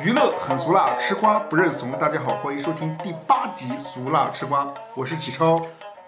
[0.00, 1.90] 娱乐很俗辣，吃瓜不认怂。
[1.98, 5.60] 大家好，欢迎收听第八集《俗辣吃瓜》，我是启超。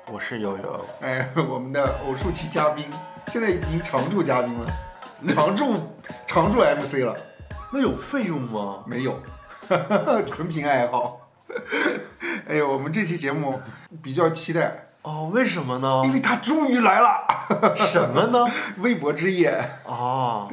[0.07, 2.85] 我是悠悠，哎，我们的偶数期嘉宾，
[3.27, 4.71] 现在已经常驻嘉宾了，
[5.35, 5.75] 常驻
[6.25, 7.17] 常驻 MC 了，
[7.73, 8.85] 那有费用吗？
[8.87, 9.19] 没有，
[10.31, 11.29] 纯凭爱好。
[12.49, 13.61] 哎呦，我们这期节目
[14.01, 16.03] 比较期待，哦，为什么呢？
[16.05, 18.47] 因为他终于来了，什么呢？
[18.79, 19.61] 微博之夜。
[19.85, 20.49] 哦，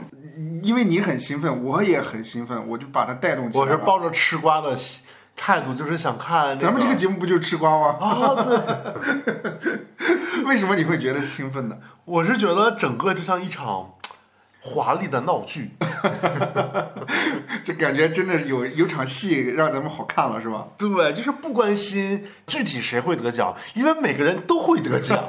[0.61, 3.63] 因为你很兴奋，我也很兴奋，我就把它带动起来。
[3.63, 4.77] 我是抱着吃瓜的
[5.35, 7.97] 态度，就是想看、咱们这个节目不就是吃瓜吗？
[7.99, 9.79] 啊，对，
[10.45, 11.77] 为什么你会觉得兴奋呢？
[12.05, 13.93] 我是觉得整个就像一场
[14.59, 15.71] 华丽的闹剧，
[17.63, 20.67] 就感觉真的有有场戏让咱们好看了，是吧？
[20.77, 25.23] 对，就是不关心具体谁会得奖，因为每个人都会得奖。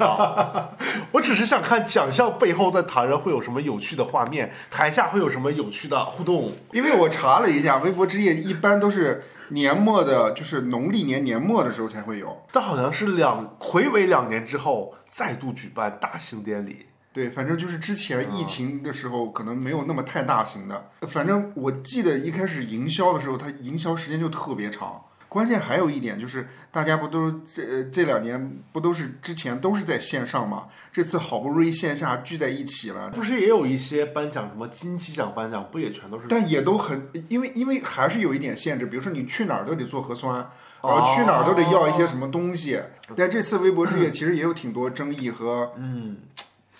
[1.11, 6.51] 我只是想看奖项背后在台上会有什么有趣的画面，台下会有什么有趣的互动。
[6.71, 12.45] 因为我查了一下，微博之夜一般都是年末的，就是农历年年末的时候才会有。
[12.51, 16.87] 但好像是两回违两年之后再度举办大型典礼。
[17.19, 20.89] 对，反正就是之前疫情的时候，可能没有那么太大型的。
[21.01, 25.01] 反正我记得一开始营销的时候，它营销时间就特别长。
[25.27, 30.67] 关键还有一点就是，大家不都是这呃这两年不都是之前都是在线上嘛？
[30.93, 36.25] 这次好不容易线下聚在一起了，不是也有一些颁奖什么金鸡奖颁奖，不也全都是？
[36.29, 40.33] 但也都很，因为因为还是有一点限制，比如说你去哪儿都得做核酸，
[40.81, 42.81] 然后去哪儿都得要一些什么东西。
[43.15, 46.17] 但这次微博之夜其实也有挺多争议和嗯，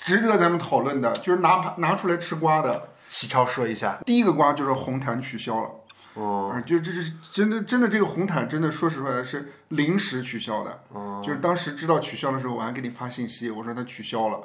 [0.06, 2.90] 值得咱们讨论的，就是拿拿出来吃瓜的。
[3.10, 4.00] 喜超说一下。
[4.06, 5.70] 第一个瓜就是红毯取消了。
[6.16, 10.80] 哦，啊，就这是真的，真的这个红毯真的，说实话是临时取消的。
[10.94, 14.40] 哦就是当时知道取消的时候，我还给你发信息，我说它取消了。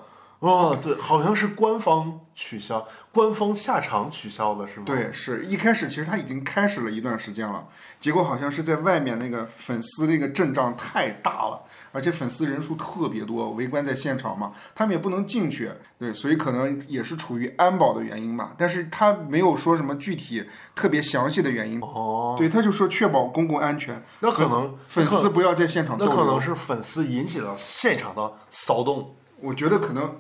[0.45, 7.67] 哦，对，好像是官方取消，官方下场取消了是吗？，对，是一开始其实他已经开始了一段时间了，
[7.98, 11.62] 结果好像是在外面那个粉丝那个阵仗太大了，
[11.93, 20.44] 而且粉丝人数特别多，围观在现场嘛，他们也不能进去，对，所以可能也是处于安保的原因吧，但是他没有说什么具体
[20.75, 21.81] 特别详细的原因。
[21.81, 25.97] 哦，对，他就说确保公共安全，那可能粉丝不要在现场。
[25.99, 29.16] 那可能是粉丝引起了现场的骚动。
[29.44, 30.16] 我觉得可能，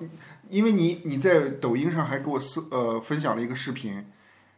[0.50, 4.04] 因为你你在抖音上还给我私呃分享了一个视频，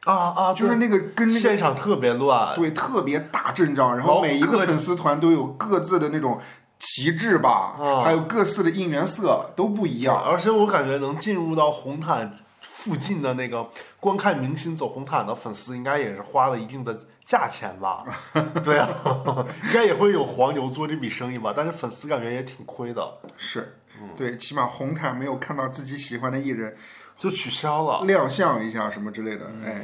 [0.05, 6.41] 啊啊，就是那个跟那个现场特别乱，对特别大阵仗，然然后后每一个粉丝团都有各自的那种
[6.79, 10.17] 旗帜吧，啊还有各自的应援色都不一样。
[10.17, 13.69] 而且我感觉能进入到红毯附近的那个
[14.01, 18.05] 观看明星走红毯的粉丝，应该也是花了一定的价钱吧？
[18.63, 18.89] 对啊，
[19.67, 21.53] 应该也会有黄牛做这笔生意吧？
[21.57, 26.75] 但是粉丝感觉也挺亏的，是，嗯对，起码红毯没有看到自己喜欢的艺人
[27.19, 28.05] 就取消了。
[28.07, 29.69] 亮相一下什么之类嗯的。
[29.69, 29.83] 哎，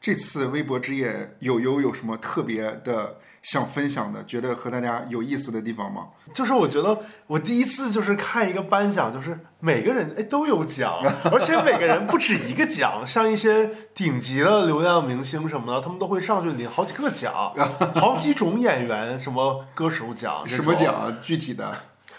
[0.00, 6.08] 这次微博之夜有有有什么特别的想分享的，觉得和大家有意思的地方吗？
[6.34, 11.00] 就是我觉得我第一次就是看一个颁奖，就是每个人哎都有奖，
[11.32, 17.52] 而且每个人不止一个奖，像一些顶级的流量明星什么的，他们都会上去领好几个奖，
[17.94, 20.74] 好几种演员什么歌手奖，什么？
[20.74, 21.16] 奖？
[21.20, 21.74] 具体的，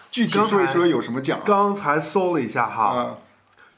[0.10, 1.40] 具体说一说有什么奖？
[1.46, 3.18] 刚才搜了一下哈，啊，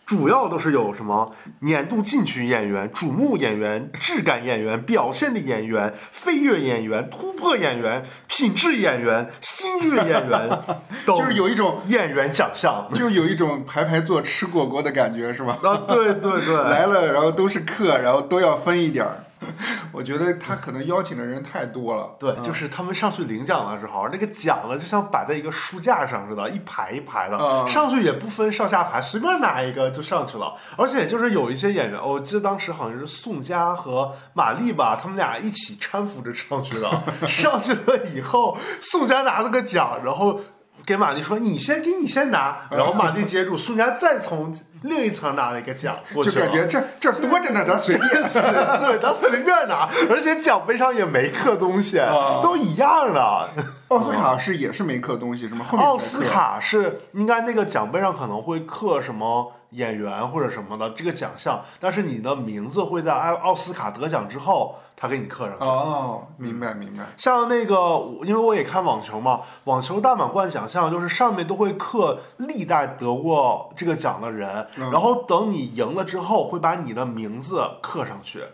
[0.05, 10.49] 主要都是有什么年度进取演员、瞩目演员、质感演员、表现的演员、飞跃演员、突破演员、品质演员、新锐演员，
[11.07, 12.89] 就是有一种，演员奖项。
[12.93, 15.57] 就有一种排排坐吃果果的感觉，是吧？
[15.63, 19.22] 啊，对对对， 来了，然后都是客，然后都要分一点儿。
[19.91, 22.15] 我觉得他可能邀请的人太多了。
[22.19, 30.53] 对，嗯就是他们上去领奖的时候，那个奖呢就像摆在一个书架上似的，一排一排的，嗯上去也不分上下排，随便拿一个就上去了。
[30.77, 36.89] 而且就是有一些演员，我记得当时好像是宋佳和马丽吧，他们俩一起搀扶着上去的。
[37.27, 40.39] 上去了以后，宋佳拿了个奖，然后。
[40.85, 46.31] 给马丽说：“你先给你先拿。”然后马丽接住，宋佳再从另一层拿了一个奖过去。
[46.31, 48.09] 就感觉这这多着呢，咱随便。
[48.13, 53.49] 对，咱随便拿，而且奖杯上也没刻东西，啊都一样的。
[53.89, 55.65] 奥斯卡是也是没刻东西是吗？
[55.67, 65.63] 后面奥斯卡是应该那个奖杯上可能会刻什么演员或者什么的这个奖项，但是你的名字会在奥奥斯卡得奖之后，他给你刻上去。
[65.63, 67.03] 哦，明白明白。
[67.17, 67.75] 像那个，
[68.23, 78.41] 因为我也看网球嘛，网球大满贯奖项就是上面都会刻历代得过这个奖的人，嗯然后等你赢了之后，会把你的名字刻上去。
[78.41, 78.47] 啊，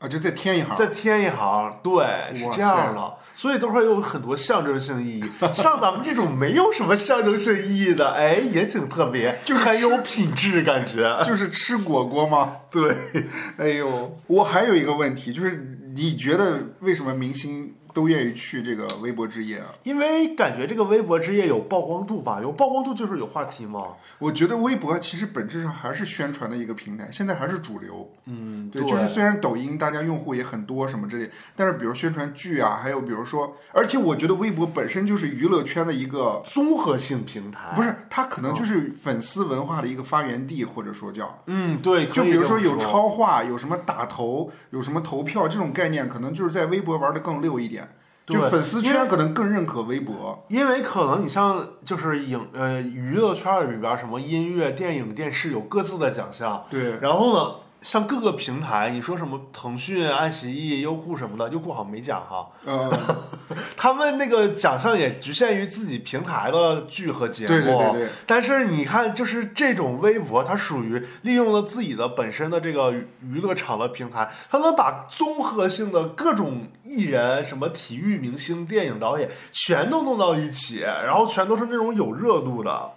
[0.00, 0.76] 啊，就再添一行。
[0.76, 5.24] 再添一行，对，是这样的，所以都会有很多象征性意义。
[5.54, 11.18] 像咱们这种没有什么象征性意义的，哎，也挺特别，就是很有品质感觉。
[11.24, 12.56] 就是吃果果吗？
[12.70, 12.94] 对，
[13.56, 19.72] 哎呦，我还有一个问题，就是你觉得为什么明星都愿意去这个微博之夜啊？
[19.84, 23.94] 因为感觉这个微博之夜有曝光度吧，有曝光度就是有话题嘛。
[24.18, 28.06] 我觉得微博其实本质上还是宣传的一个平台，现在还是主流。
[28.26, 47.85] 嗯，对，就是虽然抖音大家用户也很多什么之类，但是比如宣传剧啊，还有比如说，而且我觉得微博本身就是娱乐圈的一个，综合性平台不是它可能就是粉丝文化的一个发源地，或者说叫，嗯，对，就比如说有超话，有什么打头，有什么投票这种概念，可能就是在微博玩的更溜一点，
[48.26, 50.44] 就粉丝圈可能更认可微博。
[50.48, 62.92] 因为可能你像就是影呃娱乐圈里边儿什么音乐、电影、电视有各自的奖项，对，然后呢，像各个平台，你说什么腾讯、爱奇艺、优酷什么的，优酷好像没奖哈，嗯，
[63.76, 67.48] 他们那个奖项也局限于自己平台的剧和节目。
[67.48, 82.90] 对对对对，但是你看，就是这种微博，它属于利用了自己的本身的这个娱娱乐场的平台，它能把综合性的各种艺人、什么体育明星、电影导演全都弄到一起，然后全都是那种有热度的，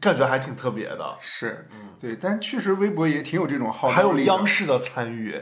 [0.00, 1.16] 感觉还挺特别的。
[1.20, 1.66] 是，
[2.00, 4.36] 对，但确实微博也挺有这种号召力还有。
[4.36, 5.40] 央视的参与，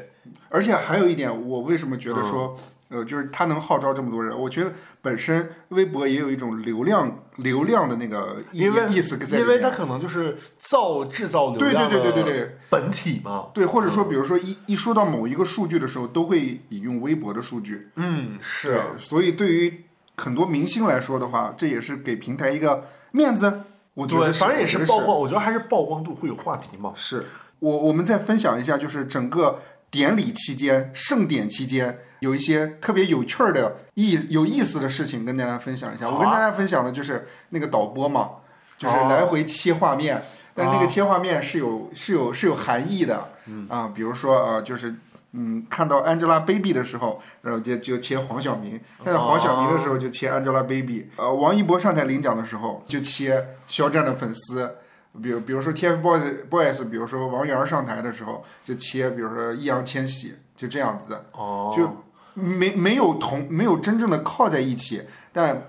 [0.48, 2.56] 而且还有一点，我为什么觉得嗯说，
[2.88, 4.38] 呃，就是它能号召这么多人？
[4.38, 9.70] 我觉得本身微博也有一种流量流量的那个意因为意思在里因为它。
[9.70, 13.48] 可能就是造制造流对对量对对对的对本体嘛。
[13.54, 17.88] 对，或者说，比如说一一说到某一个数据的时候，都会引用微博的数据。
[17.96, 19.84] 嗯，是对，所以对于
[20.16, 23.62] 很多明星来说的话，这也是给平台一个面子。
[23.94, 26.92] 我觉，得反正也是曝光，我觉得还是曝光度会有话题嘛。
[26.96, 27.26] 是
[27.58, 29.60] 我我们再分享一下，就是整个
[29.90, 36.06] 典礼期间、盛典期间有一些特别有趣儿的意有意思的事情跟大家分享一下。
[36.06, 38.30] 啊我跟大家分享的就是那个导播嘛，
[38.78, 40.22] 就是哦来回切画面，
[40.54, 44.94] 但是那哦个切画面是有是有是有含义的，嗯啊，比如说呃就是。
[45.32, 51.06] 嗯，看到 Angelababy 的时候，然后就就切黄晓明；看到黄晓明的时候，就切 Angelababy。
[51.16, 54.76] 呃，王一博上台领奖的时候，就切肖战的粉丝。
[55.22, 61.86] 比如，比如说 TFBOYS Boys，比如说王源上台的时候，就切，比如说易烊千玺，就这样子的，哦，就
[62.34, 65.62] 没没有同没有真正的靠在一起，但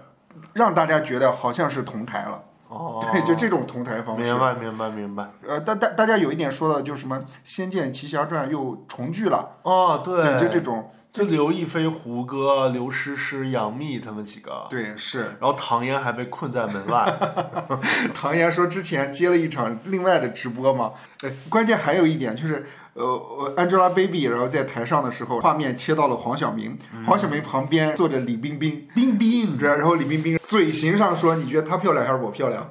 [0.53, 2.41] 让大家觉得好像是同台了。
[2.73, 4.23] 哦，对，就这种同台方式。
[4.23, 5.29] 明白明白明白。
[5.47, 15.35] 呃，大大大家有一点说到，就什么《仙剑奇侠传》又重聚了，哦，对，就这种，就刘亦菲、胡歌、刘诗诗、杨幂他们几个，对，是。
[15.39, 17.13] 然后唐嫣还被困在门外。
[18.15, 32.69] 唐嫣说之前接了一场另外的直播嘛，呃，关键还有一点就是，呃呃，Angelababy 然后在台上的时候，画面切到了黄晓明，黄晓明旁边坐着李冰冰，冰冰，这然后李冰冰嘴型上说：“你觉得她漂亮还是我漂亮？”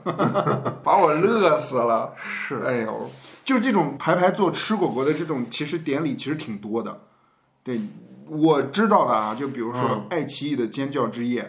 [0.85, 2.13] 把我乐死了。
[2.23, 3.11] 是，哎呦，
[3.45, 7.01] 就这种排排坐吃果果的这种，其实典礼其实挺多的。
[7.65, 7.81] 对，
[8.29, 11.43] 我知道的啊，就比如说爱奇艺的《尖叫之夜》。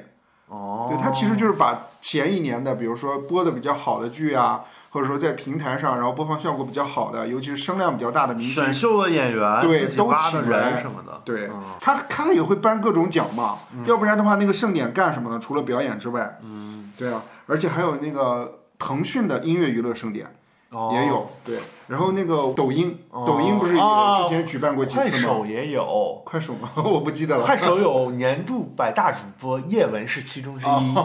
[0.47, 4.61] 哦，对，它其实就是把前一年的，比如说播的比较好的剧啊，
[4.93, 15.39] 或者说在平台上，然后播放效果比较好的，尤其是声量比较大的明星选，秀的演员，对都请人什么的，对嗯他他也会颁各种奖嘛，要不然的话，那个盛典干什么呢？
[15.39, 20.35] 除了表演之外，嗯，对啊，而且还有那个腾讯的音乐娱乐盛典
[20.69, 21.57] 哦也有，对，
[21.87, 25.09] 然后那个抖音，哦抖音不是也哦之前举办过几次吗？
[25.09, 26.21] 快手也有。
[26.23, 26.69] 快手吗？
[26.83, 27.43] 我不记得了。
[27.43, 30.95] 快手有年度百大主播，叶文是其中之一。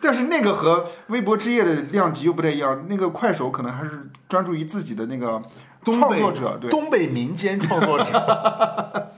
[0.00, 5.42] 但是那个和微博之夜的量级又不太一样，那个快手可能还是专注于自己的那个
[5.84, 6.70] 创作者，对。
[6.70, 8.04] 东北民间创作者。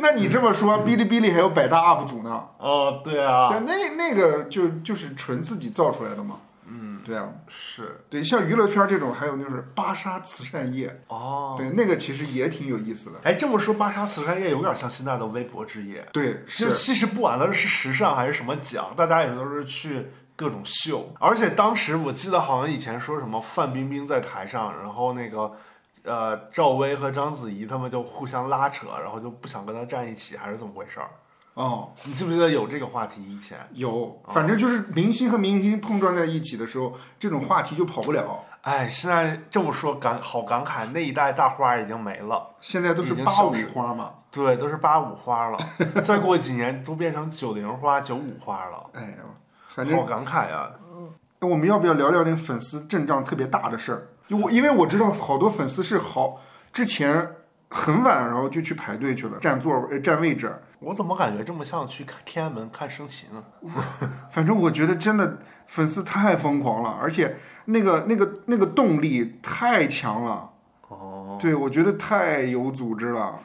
[0.00, 2.40] 那你这么说，哔哩哔哩还有百大 UP 主呢？
[2.58, 6.36] 哦，对啊，对，那那个就就是纯自己造出来的嘛。
[7.08, 11.54] 嗯，对啊，是对，像娱乐圈这种，还有就是芭莎慈善夜，哦。
[11.56, 13.18] 对，那个其实也挺有意思的。
[13.24, 16.06] 哎，这么说，芭莎慈善夜有点像现在的微博之夜。
[16.12, 21.10] 对，就是其实不管它是时尚还是什么奖，大家也都是去各种秀。
[21.18, 25.50] 而且当时我记得好像以前说什么范冰冰在台上，然后那个
[26.02, 31.08] 呃赵薇和章子怡他们就互相拉扯，然后就不想跟她站一起，还是怎么回事儿？
[31.58, 33.20] 哦，你记不记得有这个话题？
[33.20, 38.44] 以前，有，反正就是明星和明星碰撞在一起的时候，这种话题就跑不了。
[38.62, 42.54] 哎，现在这么说感好感慨，那一代大花已经没了。
[42.60, 45.58] 现在都是八五花嘛，对，都是八五花了，
[46.04, 49.24] 再过几年都变成九零花、九五花了，哎呦，
[49.74, 50.70] 反好感慨啊！
[51.40, 54.06] 我们要不要聊聊那个粉丝阵仗特别大的事儿？
[54.28, 56.40] 因为我因为我知道好多粉丝是好
[56.72, 57.32] 之前
[57.68, 60.54] 很晚，然后就去排队去了，占座呃占位置。
[60.80, 63.44] 我怎么感觉这么像去看天安门看升旗呢？
[64.30, 70.50] 反正我觉得真的粉丝太疯狂了，而且那个那个那个动力太强了。
[70.88, 73.40] 哦，对，我觉得太有组织了。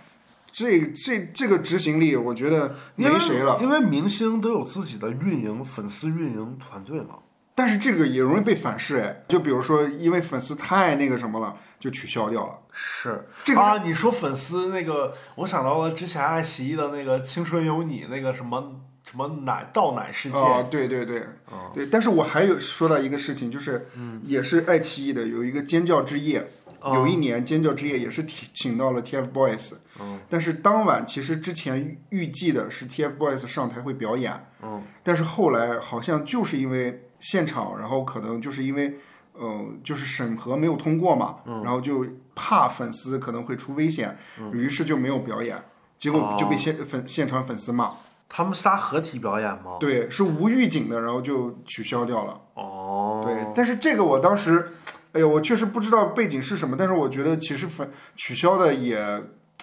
[0.52, 3.58] 这这这个执行力，我觉得没谁了。
[3.60, 7.16] 因为明星都有自己的运营粉丝运营团队嘛。
[7.56, 12.60] 但是这个也容易被反噬哎，就比如说因为粉丝太那个什么了，就取消掉了。
[12.72, 20.40] 是这个啊，你说粉丝那个，我想到了之前爱奇艺的那个《青春有你》那个什么什么奶倒奶事件。
[20.40, 21.20] 哦，对对对，
[21.52, 21.86] 哦对。
[21.86, 23.88] 但是我还有说到一个事情，就是
[24.24, 31.80] 也是爱奇艺的有一个尖叫之夜，哦有一年尖叫之夜也是请请到了 TFBOYS，嗯但是当晚其实之前
[32.10, 39.00] 预预计的是 TFBOYS 上台会表演，嗯但是后来好像就是因为现场，然后可能就是因为。
[39.36, 44.16] 呃，就是审核没有通过嘛，嗯然后就怕粉丝可能会出危险，
[44.52, 45.60] 于是就没有表演，
[45.98, 47.94] 结果就被现粉现场粉丝骂，
[48.30, 49.78] 他们仨合体表演吗？
[49.80, 52.40] 对，是无预警的，然后就取消掉了。
[52.54, 54.70] 哦，对，但是这个我当时，
[55.14, 59.04] 哎呀，我确实不知道背景是什么，但是我觉得其实粉取消的也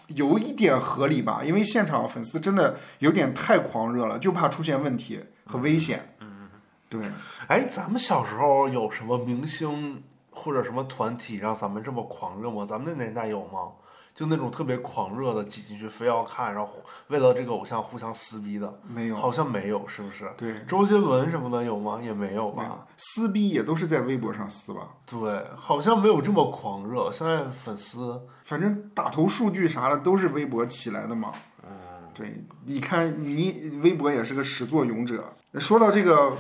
[0.09, 6.17] 有一点合理吧，因为现场粉丝真的有点太狂热了，就怕出现问题和危险。
[6.19, 6.49] 嗯，
[6.89, 7.01] 对，
[7.51, 12.65] 哎，咱们小时候有什么明星或者什么团体让咱们这么狂热吗？
[12.65, 13.73] 咱们那年代有吗？
[14.15, 16.73] 就那种特别狂热的挤进去，非要看，然后
[17.09, 20.33] 为了这个偶像互相撕逼的，没有，好像没有，是不是？
[20.37, 21.99] 对，周杰伦什么的有吗？
[22.01, 22.63] 也没有吧。
[22.69, 24.83] 有撕逼也都是在微博上撕吧。
[25.05, 27.11] 对，好像没有这么狂热。
[27.11, 31.33] 现在粉丝，反正打头数据啥的都是微博起来的嘛。
[31.65, 31.73] 嗯，
[32.15, 35.33] 对，你看你微博也是个始作俑者。
[35.55, 36.33] 说到这个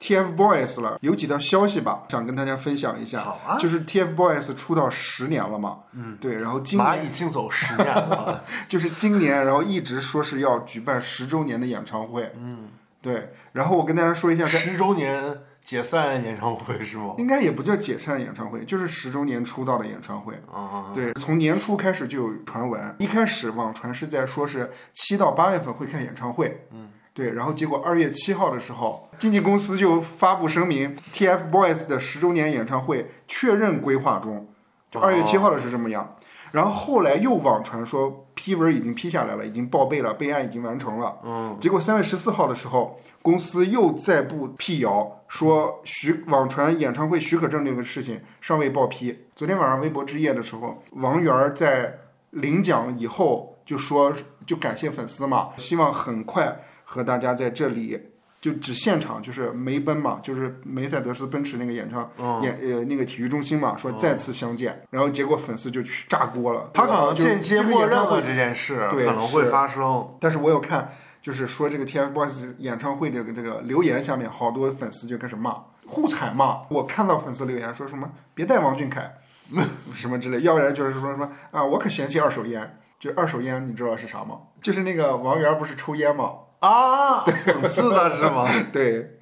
[0.00, 3.22] TFBOYS 了，有几条消息吧，想跟大家分享一下。
[3.22, 12.68] 好啊就是 TFBOYS 出道十年了嘛，嗯，对，然后今年蚂蚁竞走十年了， 就是今年，然后一直说是要举办十周年的演唱会，嗯，
[13.00, 17.14] 对，然后我跟大家说一下，在十周年解散演唱会是吗？
[17.18, 20.34] 应该也不叫解散演唱会，就是十周年出道的演唱会。
[20.52, 34.46] 啊，对，从年初开始就有传闻，一开始网传是在说是七到八月份会开演唱会，嗯，对，然后结果二月七号的时候，经纪公司就发布声明，TFBOYS 的十周年演唱会确认规划中，
[34.90, 36.14] 就二月七号的是这么样。
[36.52, 41.16] 然后后来又网传说批文已经批下来了，已经报备了，备案已经完成了。
[41.24, 49.24] 嗯，结果三月十四号的时候，公司又再不辟谣，说许网传演唱会许可证这个事情尚未报批。
[49.34, 51.98] 昨天晚上微博之夜的时候，王源儿在
[52.30, 54.12] 领奖以后就说，
[54.46, 58.00] 就感谢粉丝嘛，希望很快和大家在这里。
[58.38, 70.16] 就只现场就是梅奔嘛，就是梅赛德斯奔驰那个演唱嗯演呃那个体育中心嘛，说再次相见，然后结果粉丝就去炸锅了，他可能就间接默认了这件事对可能会发生。
[70.20, 76.60] 但是我有看，就是说这个 TFBOYS 演唱会这个这个留言下面，好多粉丝就开始骂，互踩骂。
[76.68, 79.12] 我看到粉丝留言说什么别带王俊凯，
[79.92, 82.78] 什么之类，要不然就是说什么啊，我可嫌弃二手烟。
[82.98, 84.38] 就二手烟，你知道是啥吗？
[84.62, 86.30] 就是那个王源不是抽烟吗？
[86.60, 88.48] 啊， 讽刺的是吗？
[88.72, 89.18] 对，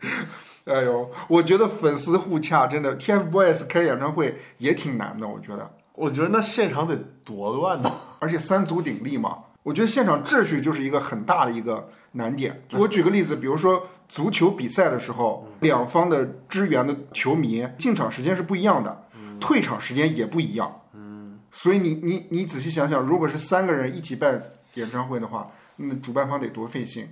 [0.64, 5.70] 哎呦，我觉得粉丝互掐真的，TFBOYS 开演唱会也挺难的，我觉得。
[5.94, 7.92] 我觉得那现场得多乱呢。
[8.18, 12.62] 而且三足鼎立嘛，我觉得现场秩序就是一个很大的一个难点。
[12.72, 19.06] 我举个例子，比如说足球比赛的时候，两方的支援的球迷进场时间是不一样的，
[19.38, 20.80] 退场时间也不一样。
[20.94, 24.42] 嗯，所以你你你仔细想想，如果是三个人一起办
[24.74, 27.08] 演唱会的话，那主办方得多费心。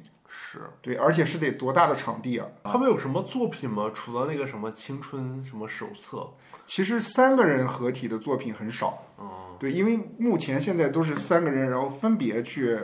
[0.52, 2.47] 是对，而且是得多大的场地啊！
[2.64, 3.90] 他们有什么作品吗？
[3.94, 6.28] 除了那个什么青春什么手册，
[6.66, 9.02] 其实三个人合体的作品很少。
[9.18, 12.78] 嗯，对，因为目前现在都是三个人，然后分别去，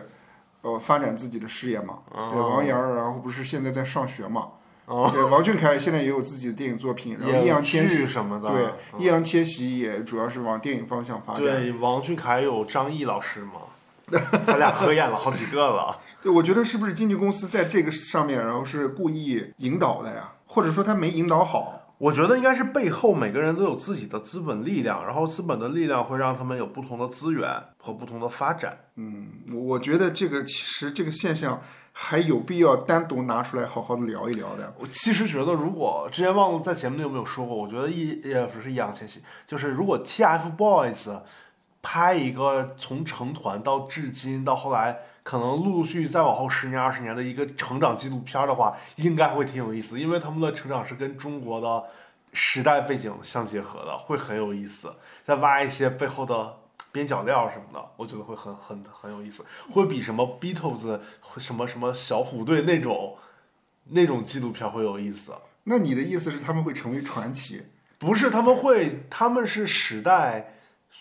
[0.62, 1.98] 呃，发展自己的事业嘛。
[2.10, 4.48] 对，王源儿，然后不是现在在上学嘛。
[4.86, 11.42] 哦对，王俊凯现在也有自己的电影作品，然后易烊千玺，什么的，对，嗯易烊千玺也主要是往电影方向发展。
[11.42, 13.60] 对，王俊凯有张译老师嘛，
[14.46, 15.98] 他俩合演了好几个了。
[16.20, 20.32] 对，我觉得是不是经纪公司在这个上面，然后是故意引导的呀？
[20.46, 21.74] 或者说他没引导好？
[21.98, 28.78] 我觉得应该是背后每个人都有自己的资本力量，然后资本的力量会让他们有不同的资源和不同的发展。
[28.94, 31.60] 嗯，我我觉得这个其实这个现象
[31.92, 34.72] 还有必要单独拿出来好好的聊一聊的。
[34.78, 41.20] 我其实觉得，如果之前忘了在节目里有没有说过，我觉得易也不是易烊千玺，就是如果 TFBOYS
[41.82, 51.84] 拍一个从成团到至今到后来可能陆续再往后十年二十年的一个成长纪录片的话，应该会挺有意思，因为他们的成长是跟中国的
[52.32, 54.92] 时代背景相结合的，会很有意思。
[55.24, 56.56] 再挖一些背后的
[56.90, 60.98] 边角料什么的，我觉得会很很很有意思，会比什么 Beatles
[61.38, 63.16] 什么什么小虎队那种
[63.84, 65.32] 那种纪录片会有意思。
[65.64, 67.62] 那你的意思是他们会成为传奇？
[67.98, 70.54] 不是，他们会，他们是时代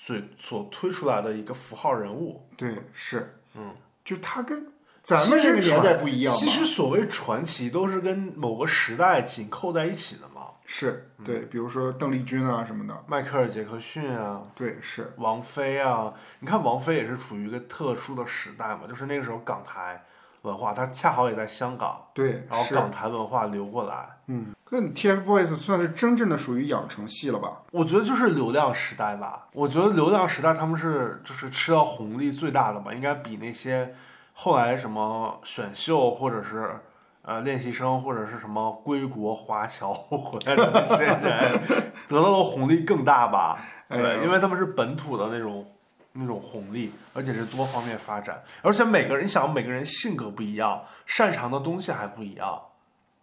[0.07, 2.47] 所所推出来的一个符号人物。
[2.55, 4.65] 对，是，嗯，就他跟
[5.01, 6.39] 咱们这个年代不一样嘛。
[6.39, 10.47] 其实所谓传奇，都是跟某个时代紧扣在一起的嘛。
[10.65, 16.13] 是对，比如说邓丽君啊什么的，迈克尔·杰克逊啊，对，是王菲啊。
[16.39, 20.01] 你看王菲也是处于一个特殊的时代嘛，就是那个时候港台
[20.43, 24.09] 文化，它恰好也在香港，对，然后是港台文化流过来。
[24.27, 27.62] 嗯，那你 TFBOYS 算是真正的属于养成系了吧？
[27.72, 29.48] 我觉得就是流量时代吧。
[29.53, 33.96] 我觉得流量时代他们是就是吃到红利最大的吧，应该比那些
[34.34, 36.77] 后来什么选秀或者是
[37.22, 41.60] 呃练习生或者是什么归国华侨回来的那些人
[42.07, 43.57] 得到的红利更大吧？
[43.89, 45.65] 对，因为他们是本土的那种
[46.12, 52.62] 那种红利，而且是多方面发展，而且每个人你想每个人性格不一样，擅长的东西还不一样，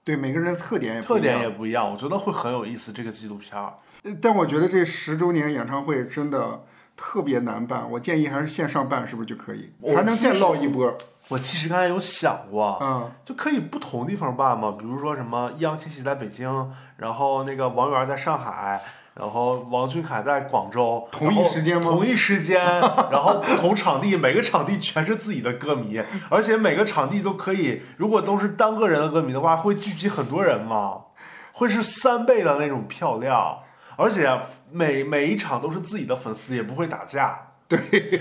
[0.05, 2.93] 对，每个人的特点也不特点也不一样，我觉得会很有意思。
[2.93, 3.75] 这个纪录片儿。
[4.03, 6.63] 呃但我觉得这十周年演唱会真的
[6.95, 9.73] 特别难办，我建议还是线上办，是不是就可以？
[9.81, 10.95] 我还能再其实捞一波。
[11.29, 18.83] 我其实刚才有想过，嗯，就可以不同地方办嘛，比如说什么易烊千玺在北京，然后那个王源在上海，
[19.15, 21.91] 然后王俊凯在广州，同一时间吗？
[21.91, 22.61] 同一时间，
[23.13, 31.01] 然后不同场地，每个场地全是自己的歌迷，而且每个场地都可以，如果都是单个人的歌迷的话，会聚集很多人嘛，
[31.53, 33.59] 会是三倍的那种票量，
[33.97, 34.29] 而且
[34.73, 37.51] 每每一场都是自己的粉丝，也不会打架。
[37.67, 37.79] 对，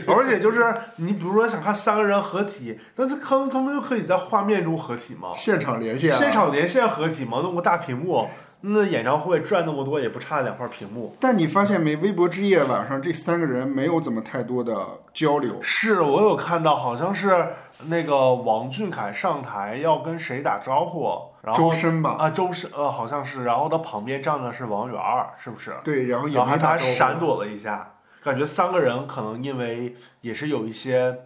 [0.07, 8.29] 而且就是你比如说想看三个人合体，那他他们他们就可以在画面中合体吗，现场连线、啊，现场连线合体吗，弄个大屏幕，
[8.65, 11.15] 那演唱会赚那么多也不差两块屏幕。
[11.19, 11.97] 但你发现没？
[11.97, 15.59] 微博之夜晚上这三个人没有怎么太多的交流。
[15.61, 17.55] 是我有看到，好像是
[17.87, 21.09] 那个王俊凯上台要跟谁打招呼，
[21.41, 25.75] 然后周深吧，啊周深呃好像是，然后他旁边站的是王源儿，是不是？
[25.83, 26.91] 对，然后也还没打招呼。
[26.93, 31.23] 闪躲了一下，感觉三个人可能因为也是有一些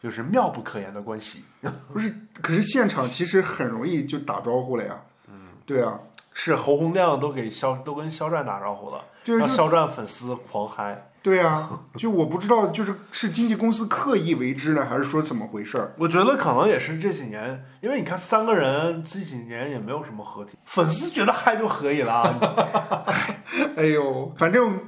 [0.00, 1.44] 就是妙不可言的关系。
[1.92, 5.00] 不是，可是现场其实很容易就打招呼了呀。
[5.28, 5.34] 嗯，
[5.66, 5.98] 对啊，
[6.40, 11.10] 是侯洪亮都给肖都跟肖战打招呼了，让肖战粉丝狂嗨。
[11.20, 15.92] 对啊，就我不知道，就是是经纪公司刻意为之呢，还是说怎么回事儿？
[15.98, 23.04] 我觉得可能也是这几年，因为你看三个人这几年也没有什么合体，粉丝觉得嗨就可以了。
[23.76, 24.78] 哎呦，反正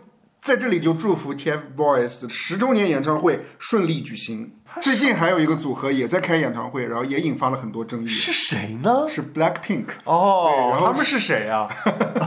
[0.40, 4.52] 在这里就祝福 TFBOYS 十周年演唱会顺利举行。
[4.80, 9.04] 最近还有一个组合也在开演唱会，然后也引发了很多争议，是谁呢？
[9.08, 11.68] 是 Blackpink，对哦然，后他们是谁呀、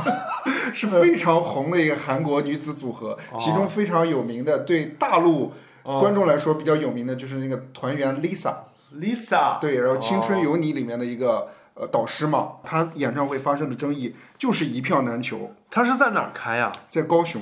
[0.76, 17.42] 是非常红的一个韩国女子组合，其中非常有名的，对大陆观众来说比较有名的就是那个团员 Lisa，Lisa，对，然后《青春有你》里面的一个呃导师嘛，她演唱会发生的争议就是一票难求，他是在哪儿开呀、在高雄，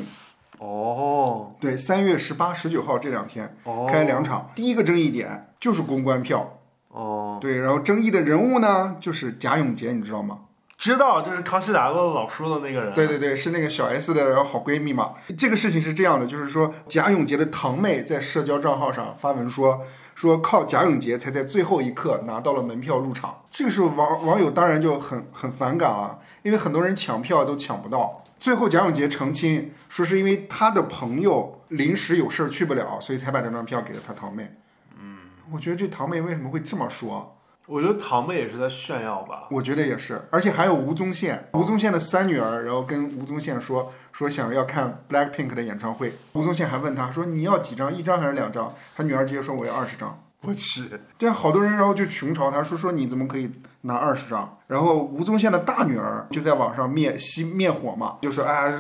[0.62, 10.38] 哦对，三月十八、十九号这两天哦开两场，第一个争议点就是公关票，哦，对，然后争议的人物呢就是贾永杰，你知道吗？
[10.78, 12.93] 知道，就是康熙来了老说的那个人。
[12.93, 15.13] 对对对，是那个小 S 的然后好闺蜜嘛。
[15.38, 19.82] 这个事情是这样的，就是说贾永杰的堂妹在社交账号上发文说，
[20.15, 23.43] 说靠贾永杰才在最后一刻拿到了门票入场。
[23.52, 28.24] 这个时候网网友当然就很很反感了，因为很多人抢票都抢不到。
[28.41, 34.51] 最后贾永杰澄清说，是因为他的朋友临时有事儿去不了，所以才把这张票给了他堂妹。
[34.99, 35.19] 嗯，
[35.54, 37.38] 我觉得这堂妹为什么会这么说？
[37.67, 39.43] 我觉得堂妹也是在炫耀吧。
[39.51, 48.73] 我觉得也是，而且还有吴宗宪，吴宗宪的三女儿，然后跟吴宗宪说说想要看 Blackpink 的演唱会，吴宗宪还问他说你要几张，一张还是两张？
[48.95, 50.19] 他女儿直接说我要二十张。
[50.47, 53.51] 我去，对啊，好多人然后就群嘲他说说你怎么可以
[53.82, 54.58] 拿二十张？
[54.67, 58.73] 然后吴宗宪的大女儿就在网上灭熄灭火嘛，就说哎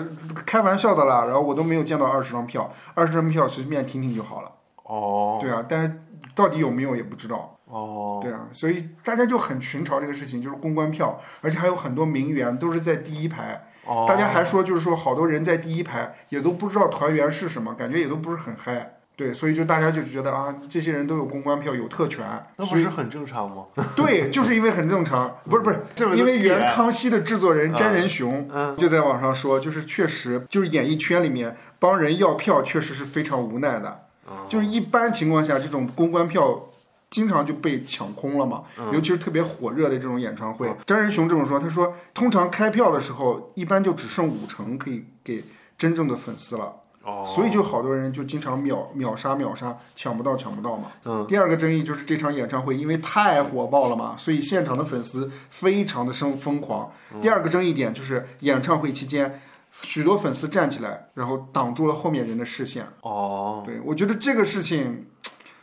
[0.45, 4.51] 开玩笑的啦，然后我都没有见到二十张票，二十张票随便听听就好了。
[4.83, 6.01] 哦，对啊，但是
[6.33, 7.57] 到底有没有也不知道。
[7.65, 13.67] 哦，对啊，所以大家就很群嘲这个事情，就是公关票，而且还有很多名媛都是在第一排。
[13.85, 18.97] 哦，大家还说，就是说好多人在第一排也都不知道团员是什么，感觉也都不是很嗨。
[19.21, 23.65] 对，所以就大家就觉得啊，这些人都有公关票，有特权，那不是很正常吗？
[23.95, 33.89] 对，就是因为很正常，不是不 是，因为原康熙的制作人詹仁雄嗯就在网上说，就是确实就是演艺圈里面帮人要票，确实是非常无奈的。
[34.25, 36.69] 哦就是一般情况下，这种公关票
[37.11, 40.73] 经常就被抢空了嘛，嗯尤其是特别火热的这种演唱会。
[40.87, 45.43] 詹仁雄这么说，他说，通常开票的时候，一般就只剩五成可以给
[45.77, 46.80] 真正的粉丝了。
[47.03, 50.91] 哦，所以就好多人就经常秒秒杀秒杀，抢不到抢不到嘛。
[51.05, 56.91] 嗯，第二个争议就是这场演唱会因为太火爆了嘛，所以现场的粉丝非常的生疯狂。
[57.19, 59.41] 第二个争议点就是演唱会期间，
[59.81, 62.85] 许多粉丝站起来，然后挡住了后面人的视线。
[63.01, 65.07] 哦，对我觉得这个事情，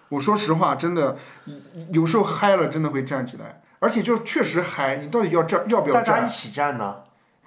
[0.08, 1.16] 我说实话，真的
[1.92, 6.04] 有时候嗨了，真的会站起来，而且就确实嗨，你到底要站要不要站？
[6.04, 6.96] 大家一起站呢？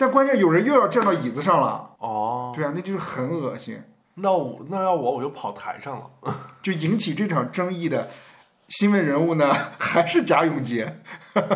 [0.02, 3.80] 但关键有人又要站到椅子上了，哦，对啊，那就是很恶心。
[4.16, 6.34] 那我那要我我就跑台上了。
[6.64, 8.10] 就引起这场争议的
[8.68, 11.02] 新闻人物呢， 还是贾永杰，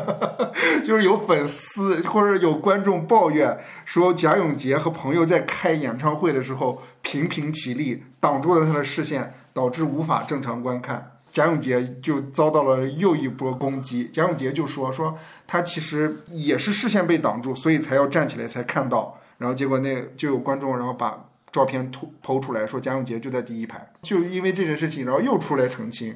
[0.85, 11.14] 就是有粉丝或者有观众抱怨说，贾永杰和朋友在开演唱会的时候频频起立，挡住了他的视线，导致无法正常观看。
[11.35, 14.05] 贾永杰就遭到了又一波攻击。
[14.05, 15.13] 贾永杰就说说
[15.45, 19.19] 他其实也是视线被挡住，所以才要站起来才看到。
[19.37, 26.15] 然后结果那就有观众然后把照片突抛出来说贾永杰就在第一排，就因为这件事情，然后又出来澄清，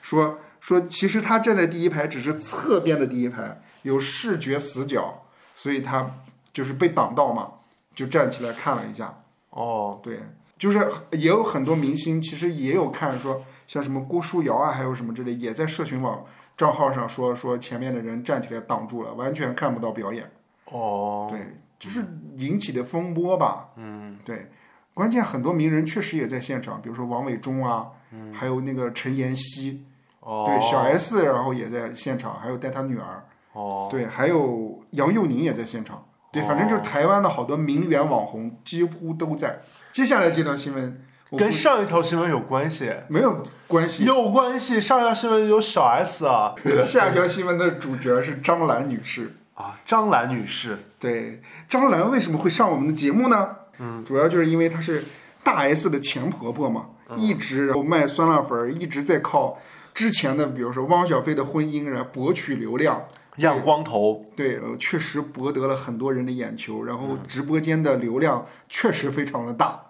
[0.00, 5.24] 说说其实他站在第一排只是侧边的第一排，有视觉死角，
[5.56, 6.14] 所以他
[6.52, 7.54] 就是被挡到嘛，
[7.92, 9.20] 就站起来看了一下。
[9.50, 10.20] 哦，对，
[10.56, 10.78] 就是
[11.10, 16.24] 也有很多明星其实也有看说，像什么郭书瑶啊，还有什么之类，也在社群网
[16.56, 20.28] 账号上说说前面的人站起来挡住了，完全看不到表演。
[20.64, 22.04] 哦，对，就是
[22.34, 23.68] 引起的风波吧。
[23.76, 24.50] 嗯，对，
[24.92, 27.86] 关键很多名人确实也在现场，比如说王伟忠啊，
[28.32, 29.84] 还有那个陈妍希，
[30.18, 36.04] 哦，对，小 S 然后也在现场，还有带他女儿，哦，对，还有杨佑宁也在现场。
[36.32, 39.60] 对，反正就是台湾的好多名媛网红几乎都在。
[39.92, 44.04] 接下来这条新闻我跟上一条新闻有关系，没有关系。
[44.04, 44.80] 有关系。
[44.80, 49.34] 上一条新闻有小 S 啊， 下一条新闻的主角是张兰女士。
[49.54, 53.56] 啊，张兰女士，对，张兰为什么会上我们的节目呢？
[53.78, 55.04] 嗯，主要就是因为她是
[55.44, 59.58] 大 S 的前婆婆嘛，一直然后卖酸辣粉儿，一直在靠
[59.92, 63.04] 之前的，比如说汪小菲的婚姻，然后博取流量。
[63.36, 69.80] 亮光头，对，呃，确实博得了很多人的眼球，然后直播间的流量确实非常的大。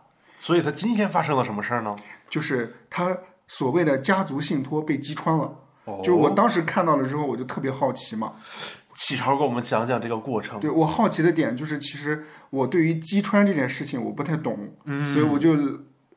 [0.41, 1.95] 所以他今天发生了什么事儿呢？
[2.31, 5.45] 就是他所谓的家族信托被击穿了。
[5.85, 8.33] 哦就是我当时看到了之后，我就特别好奇嘛。
[8.97, 10.59] 启超给我们讲讲这个过程。
[10.59, 14.57] 对我好奇的点就是，其实我对于击穿这件事情我不太懂，
[15.05, 15.57] 所以我就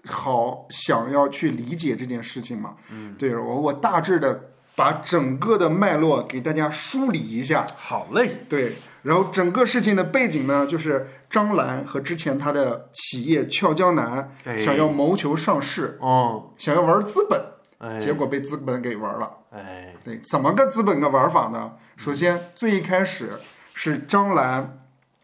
[0.05, 2.75] 好想要去理解这件事情嘛。
[2.91, 7.65] 嗯，对我我大致的把整个的脉络给大家梳理一下。
[7.75, 8.73] 好嘞，对，
[9.03, 14.57] 然后整个事情的背景呢，就是张兰和之前她的企业俏江南哎。
[14.57, 17.41] 想要谋求上市，嗯，想要玩资本，
[17.79, 19.29] 哎，结果被资本给玩了。
[19.51, 21.73] 哎，对，怎么个资本的玩法呢？
[21.97, 23.31] 首先，最一开始
[23.73, 24.79] 是张兰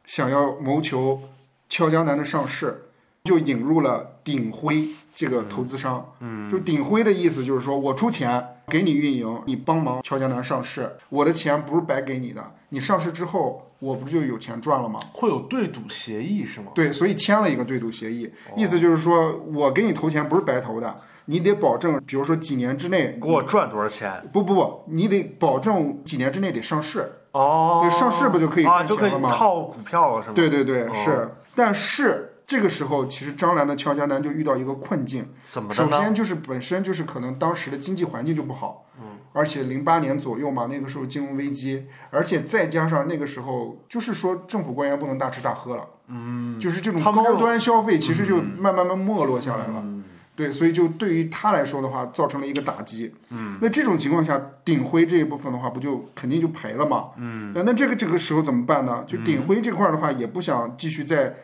[0.06, 1.22] 想要谋求
[1.70, 2.90] 俏江南的上市，
[3.24, 6.14] 就引入了鼎晖这个投资商。
[6.20, 15.00] 嗯，就鼎晖的意思就是说我出钱给你运营，你帮忙俏江南上市，我的钱不是白给你的，你上市之后我不就有钱赚了吗？
[15.14, 16.72] 会有对赌协议是吗？
[16.76, 24.22] 对，所以签了一个对赌协议，意思就是说我给你投钱不是白投的，你得保证，比如说几年之内给我赚多少钱？
[24.34, 27.14] 不不不，你得保证几年之内得上市。
[27.32, 30.34] 哦，对上市不就可以啊，就可以赚钱了吗靠股票了是吗？
[30.36, 31.30] 对对对，哦是。
[31.56, 35.30] 但是这个时候，其实张兰的俏江南就遇到一个困境。
[35.48, 35.72] 怎么？
[35.72, 49.82] 首先就是本身就是可能当时的经济环境就不好，嗯，而且零八年左右嘛，那个时候金融危机，而且再加上那个时候就是说政府官员不能大吃大喝了，嗯，就是这种高端消费其实就慢慢慢没落下来了。
[49.84, 50.04] 嗯
[50.40, 53.14] 对，所以就对于他来说的话，造成了一个打击。
[53.32, 57.10] 嗯，那这种情况下，鼎晖这一部分的话，不就肯定就赔了嘛？
[57.18, 59.04] 嗯，那这个这个时候怎么办呢？
[59.06, 61.36] 就鼎晖这块儿的话，也不想继续再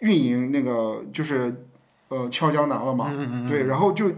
[0.00, 1.64] 运营那个就是
[2.08, 3.06] 呃俏江南了嘛。
[3.12, 4.10] 嗯对，然后就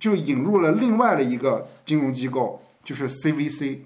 [0.00, 3.80] 就引入了另外的一个金融机构，就是 CVC。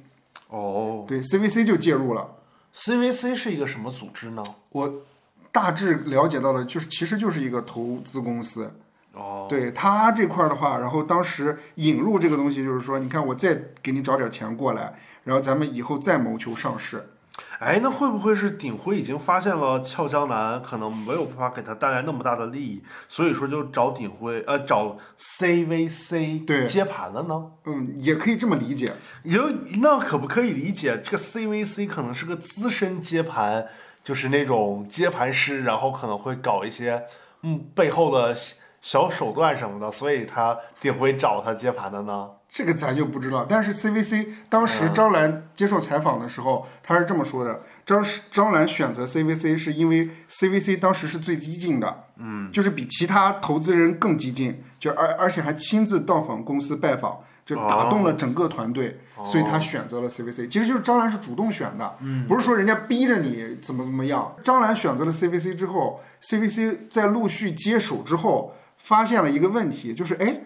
[0.50, 2.36] 哦对，CVC 就介入了。
[2.74, 4.42] ，CVC 是一个什么组织呢？
[4.68, 5.02] 我
[5.50, 8.72] 大致了解到的，就是其实就是一个投资公司。
[9.14, 17.10] 哦，对他这块儿的话，然后当时引入这个东西，就是说，你看我再给你找点钱过来，然后咱们以后再谋求上市。
[17.58, 27.50] 哎，那会不会是鼎晖已经发现了俏江南可能没有办法给他带来那么大的利益，所以说就找鼎晖呃找 CVC 对接盘了呢？
[27.66, 28.94] 嗯，也可以这么理解。
[29.24, 29.50] 有
[29.82, 33.66] 那可不可以理解这个 CVC 可能是个资深接盘，
[34.02, 37.04] 就是那种接盘师，然后可能会搞一些
[37.42, 42.30] 嗯背后的小小手段什么的，所以他鼎晖找他接盘的呢？
[42.52, 43.46] 这个咱就不知道。
[43.48, 60.48] 但是 CVC 当时嗯张兰接受采访的时候，他是这么说的：张张兰选择 CVC 是因为 CVC 当时是最激进的，嗯，就是比其他投资人更激进，就而而且还亲自到访公司拜访，就打动了整个团队，哦所以他选择了 CVC。
[60.48, 64.34] 其实就是张兰是主动选的，嗯不是说人家逼着你怎么怎么样。
[64.42, 70.40] 张兰选择了 CVC 之后，CVC 在陆续接手之后，发现了一个问题，就是哎，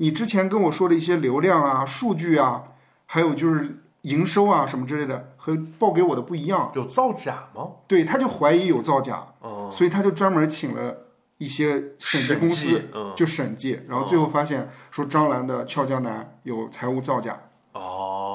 [0.00, 2.64] 你之前跟我说的一些流量啊、数据啊，
[3.04, 6.72] 还有就是营收啊什么之类的，和报给我的不一样。
[6.74, 7.68] 有造假吗？
[7.86, 10.96] 对，他就怀疑有造假，哦，所以他就专门请了
[11.36, 12.82] 一些审计公司
[13.14, 17.36] 就审计，然后最后发现说张兰的俏江南有财务造假，哦，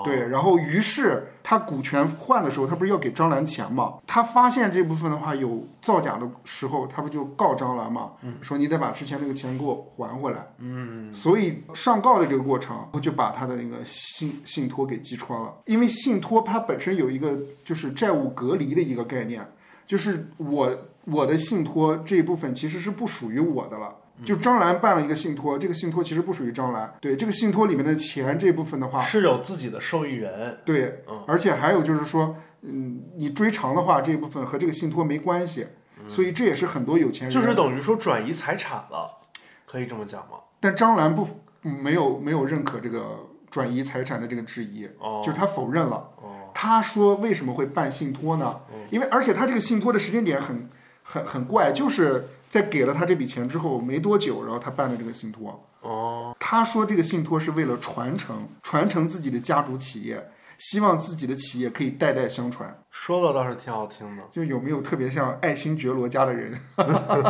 [0.05, 3.95] 对，然后于是他股权换的时候，他不是要给张兰钱嘛？
[4.07, 8.11] 他发现这部分的话有造假的时候，他不就告张兰嘛？
[8.41, 10.47] 说你得把之前那个钱给我还回来。
[10.59, 15.53] 嗯，所以上告的这个过程，就把他的那个信信托给击穿了。
[15.65, 19.45] 因为信托它本身有一个就是债务隔离的一个概念，
[19.85, 20.69] 就是我
[21.05, 23.95] 我的信托这一部分其实是不属于我的了。
[24.23, 26.93] 就张兰办了一个信托，这个信托其实不属于张兰。
[27.01, 35.67] 对这个信托里面的钱这部分的话，是有自己的受益人，对，而且还有就是说，嗯，你追偿的话，这一部分和这个信托没关系，
[36.07, 39.19] 所以这也是很多有钱人就是等于说转移财产了，
[39.65, 40.37] 可以这么讲吗？
[40.61, 41.27] 但张兰不
[41.63, 45.95] 嗯没有没有认可这个转移财产的这个质疑，哦就是他否认了。
[46.21, 48.59] 哦，他说为什么会办信托呢？
[48.89, 50.69] 因为而且他这个信托的时间点很
[51.03, 55.67] 很很怪，就是在给了他这笔钱之后没多久，然后他办的这个信托。
[55.81, 62.75] 哦，他说这个信托是为了传承传承自己的家族企业，希望自己的企业可以代代相传。
[62.89, 64.23] 说的倒是挺好听的。
[64.31, 66.59] 就有没有特别像爱新觉罗家的人？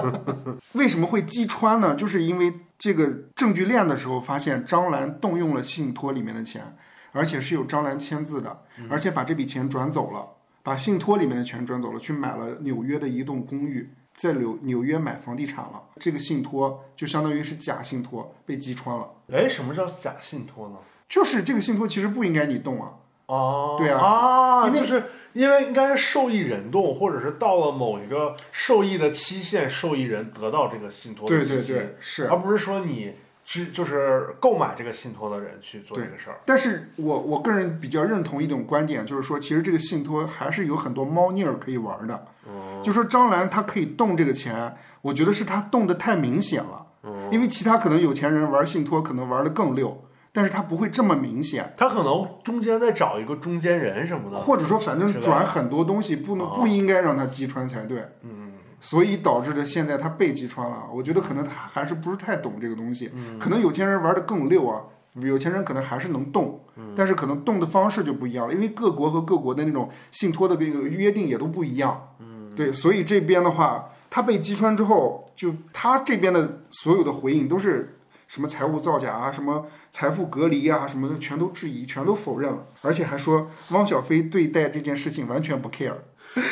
[0.74, 1.96] 为什么会击穿呢？
[1.96, 6.78] 就是因为这个证据链的时候，发现张兰动用了信托里面的钱，
[7.12, 10.26] 而且是有张兰签字的，而且把这笔钱转走了，
[10.64, 15.84] 把信托里面的钱转走了，去买了纽约的一栋公寓，在纽纽约买房地产了。
[15.98, 19.10] 这个信托就相当于是假信托，被击穿了。
[19.32, 20.76] 哎，什么叫假信托呢？
[21.08, 22.94] 就是这个信托其实不应该你动啊，
[23.28, 32.28] 哦，对啊啊，因为就是因为应该是受益人动，或者是到了某一个受益的期限，受益人得到这个信托的对对对，是。
[32.28, 33.14] 而不是说你
[33.46, 36.40] 只就是购买这个信托的人去做这个事儿。
[36.46, 42.26] 但是我我个人比较认同一种观点，就是说，其实这个信托还是有很多猫腻儿可以玩的。
[42.46, 46.88] 哦，就说张兰她可以动这个钱，我觉得是她动的太明显了。
[47.02, 58.06] 哦因为其他可能有钱人玩信托可能玩的更溜，但是他不会这么明显，他可能中间再找一个中间人什么的，或者说反正转很多东西不能哦不应该让他击穿才对。
[58.24, 58.45] 嗯，
[58.80, 60.84] 所以导致的现在他被击穿了。
[60.94, 64.82] 我觉得可能他还是不是太懂这个东西，嗯可能有钱人玩的更溜啊。
[65.22, 72.10] 有钱人可能还是能动，嗯但是可能动的方式就不一样了，因为各国和各国的那种信托的这个约定也都不一样。
[72.20, 85.94] 嗯，对，所以这边的话，他被击穿之后，就他这边的所有的回应都是什么财务造假啊，什么财富隔离啊，什么的全都质疑，全都否认了，而且还说汪小菲对待这件事情完全不 care。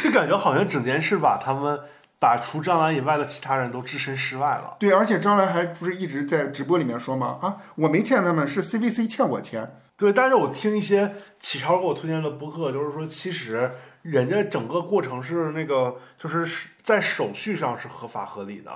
[0.01, 1.77] 就感觉好像整件事把他们
[2.23, 4.77] 把除张兰以外的其他人都置身事外了。
[4.79, 7.38] 对，而且张兰还不是一直在直播里面说吗？
[7.41, 9.75] 啊，我没欠他们，是 CVC 欠我钱。
[9.97, 13.69] 对，但是我听一些启超给我推荐的播客，就是说其实
[14.03, 18.71] 人家整个过程是那个，就是在手续上是合法合理的，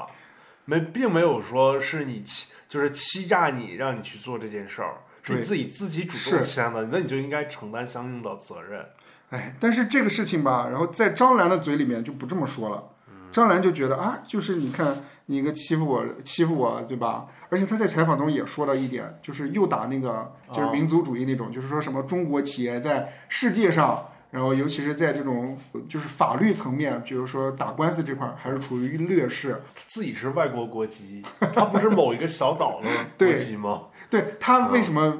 [0.65, 8.86] 没并没有说是你欺就是欺诈你让你去做这件事儿，是你自己自己主动签的，那你就应该承担相应的责任。
[9.29, 12.83] 哎，但是这个事情吧，然后在张兰的嘴里面就不这么说了。
[13.38, 14.95] 张兰就觉得啊，就是你看
[15.28, 17.28] 你一个欺负我，欺负我，对吧？
[17.50, 25.56] 而且他在采访中也说到一点，就是又打那个就是民族主义那种，就是说什么中国企业在世界上，然后尤其是在这种
[25.88, 29.62] 就是法律层面，比如说打官司这块儿，还是处于劣势。
[29.86, 31.21] 自己是外国国籍，
[31.54, 33.84] 他不是某一个小岛的国对籍吗？
[34.10, 35.15] 对他为什么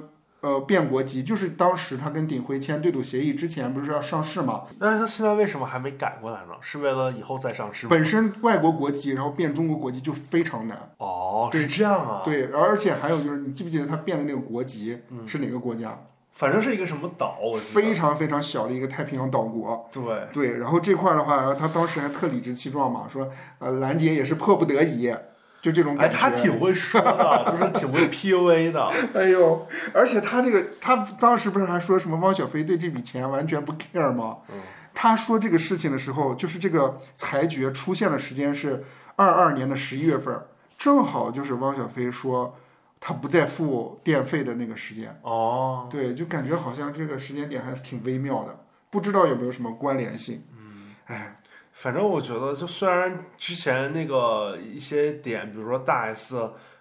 [0.48, 6.54] 呃变国籍，就是当时他跟鼎晖签对赌协议之前不是要上市嘛，那他现在为什么还没改过来呢？
[6.62, 7.90] 是为了以后再上市吗？
[7.90, 10.78] 本身外国国籍，然后变中国国籍就非常难。
[11.00, 12.22] 哦，对是这样啊。
[12.24, 16.00] 对，而且还有就是，你记不记得他变的那个国籍是哪个国家？
[16.32, 19.90] 反正是一个什么岛，我非常非常小的一个太平洋岛国。
[19.92, 20.04] 对。
[20.32, 25.12] 对，然后这块儿的话，他当时还特理直气壮嘛，说呃兰姐也是迫不得已，
[25.62, 26.18] 就这种哎，感觉。
[26.18, 28.92] 他挺会说的， 就是挺会 PUA 的。
[29.14, 34.38] 哎呦，而且他这个，他当时不是还说什么汪小菲对这笔钱完全不 care 吗？
[34.50, 34.56] 嗯
[35.00, 38.84] 他说这个事情的时候，就是这个裁决出现的时间是
[39.16, 40.36] 二二年的十一月份，
[40.76, 42.58] 正好就是汪小菲说
[43.00, 45.16] 他不再付电费的那个时间。
[45.22, 50.44] 哦，对，就感觉好像这个时间点还挺微妙的，不知道有没有什么关联性。
[50.58, 51.36] 嗯，哎，
[51.80, 56.36] 反正我觉得，就虽然之前那个一些点，比如说大 S，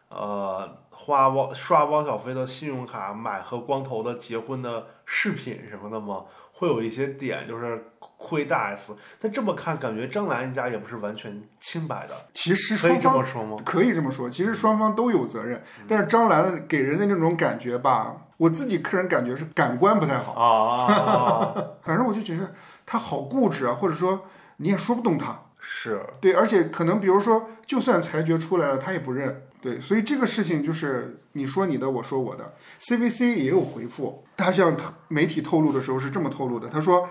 [0.08, 8.96] 呃，花汪刷汪小菲的信用卡买和光头的结婚的饰品什么的嘛，会有一些点就是亏大 S。
[9.20, 13.58] 但这么看，感觉张兰一家也不是完全清白的，其实可以这么说吗？
[13.66, 21.54] 可以这么说，其实双方都有责任，但是张兰给人的那种感觉吧，我自己个人感觉是感官不太好，啊，
[21.84, 22.54] 反正我就觉得
[22.86, 24.24] 他好固执啊，或者说
[24.56, 25.40] 你也说不动他。
[25.60, 29.42] 是，对，而且可能比如说，就算裁决出来了，他也不认。
[29.60, 32.54] 对，所以这个事情就是你说你的，我说我的。
[32.80, 34.76] CVC 也有回复，他向
[35.08, 37.08] 媒体透露的时候是这么透露的，他说，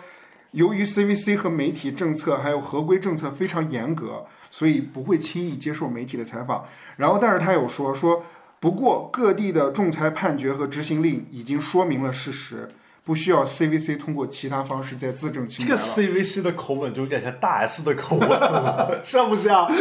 [0.51, 6.65] 由于 CVC 和媒体政策还有合规政策非常严格，所以不会轻易接受媒体的采访。
[6.95, 8.23] 然后，但是他有说说，
[8.61, 12.71] 不过各地的仲裁判决和执行令已经说明了事实，
[13.05, 15.81] 不需要 CVC 通过其他方式再自证清白这个。
[15.81, 19.71] CVC 的口吻就有点像大 S 的口吻了， 像不像？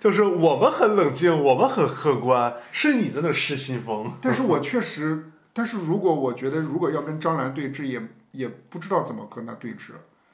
[0.00, 4.12] 就是我们很冷静，我们很客观，是你在那失心疯。
[4.22, 9.90] 但是我 确实，但是如果我觉得如果要跟张兰对峙，也也不知道怎么跟他对峙。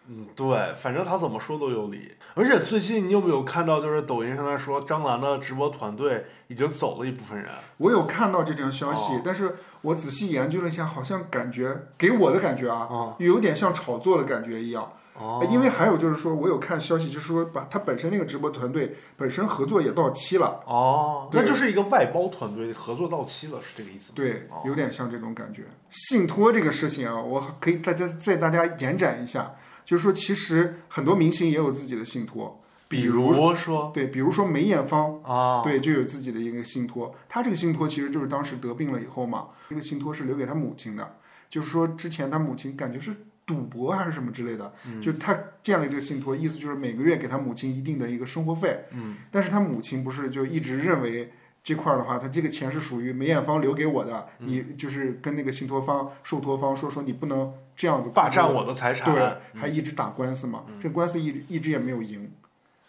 [0.07, 2.13] 嗯，对，反正他怎么说都有理。
[2.35, 7.49] 而且最近你有没有看到，就是抖音上在说张兰的直播团队已经走了一部分人。
[7.79, 14.93] 我有看到这条消息，哦但是我仔细研究了一下，好像感觉给我的感觉啊，哦有点像炒作的感觉一样。
[15.15, 24.15] 哦，因为还有就是说，我有看消息，就是说把他本身那个直播团队本身合作也到期了，哦，那就是一个外包团队合作到期了，是这个意思吗？
[24.17, 25.63] 对哦，有点像这种感觉。
[25.89, 35.21] 信托这个事情啊，我可以大家再大家延展一下，就是说其实很多明星也有自己的信托，比如如说对，比如说梅艳芳。
[35.23, 37.15] 啊，对，就有自己的一个信托。
[37.29, 41.17] 他这个信托其实就是当时得病了以后嘛，这个信托是留给他母亲的，
[41.51, 48.85] 就是说之前他母亲感觉是赌博还是什么之类的，嗯就他建了这个信托，意思就是每个月给他母亲一定的一个生活费。
[48.93, 51.33] 嗯，但是他母亲不是就一直认为。
[51.67, 59.13] 这块儿的话，他这个钱是属于梅艳芳留给我的，嗯你就是跟那个信托方、受托方说说你不能这样子霸占我的财产。
[59.13, 59.23] 对，
[59.55, 62.31] 嗯还一直打官司嘛，这官司一直一直也没有赢。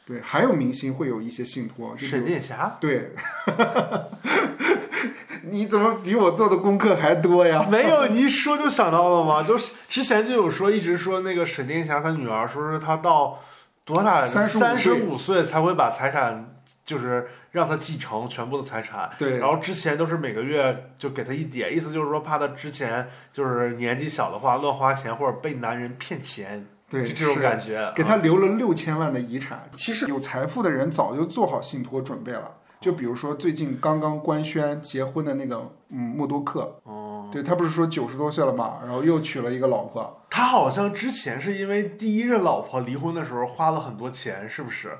[0.05, 3.09] 对，还有明星会有一些信托，沈殿霞对，
[5.49, 7.65] 你怎么比我做的功课还多呀？
[7.69, 9.41] 没有，你一说就想到了吗？
[9.41, 13.39] 就是之前就有说，一直说那个沈殿霞她女儿，说是她到
[13.83, 16.54] 多大来着？35三十五岁才会把财产，
[16.85, 19.09] 就是让他继承全部的财产。
[19.17, 27.91] 对然后之前都是每个月就给他一点，意思就是说怕他之前就是年纪小的话乱花钱或者被男人骗钱，对，就这种感觉。
[27.95, 29.67] 给他留了六千万的遗产。
[29.75, 32.51] 其实有财富的人早就做好信托准备了。
[32.81, 44.91] 就比如说最近刚刚官宣结婚的那个，嗯，默多克，哦，对他不是说九十多岁了嘛，然后又娶了一个老婆，他好像之前是因为第一任老婆离婚的时候花了很多钱，是不是？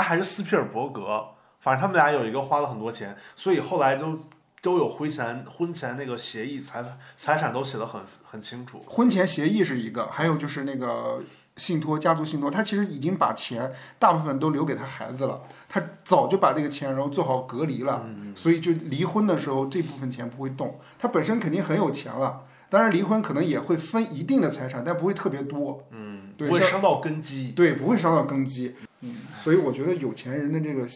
[0.00, 1.22] 啊，还是斯皮尔伯格，
[1.60, 4.20] 反正他们俩有一个花了很多钱，所以后来就
[4.62, 6.82] 都有婚前婚前那个协议，财
[7.18, 8.82] 财产都写的很很清楚。
[8.88, 11.22] 婚前协议是一个，还有就是那个
[11.58, 18.02] 信托，家族信托，他其实已经把钱大部分都留给他孩子了，他早就把这个钱然后做好隔离了，
[18.34, 27.50] 所以就离婚的时候这部分钱不会动，他本身肯定很有钱了，当然离婚可能也会分一定的财产，但不会特别多，嗯，对不会伤到根基。
[27.52, 30.86] 对，不会伤到根基，嗯，所以我觉得有钱人的这个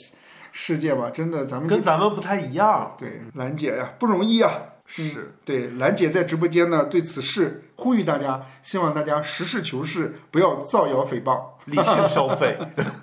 [0.53, 4.53] 世界吧，真的咱们跟咱们不太一样，对兰姐呀不容易啊，
[4.87, 11.41] 是对，兰姐在直播间呢，对此事呼吁大家，希望大家实事求是，不要造谣诽谤。
[11.67, 12.59] 理性消费。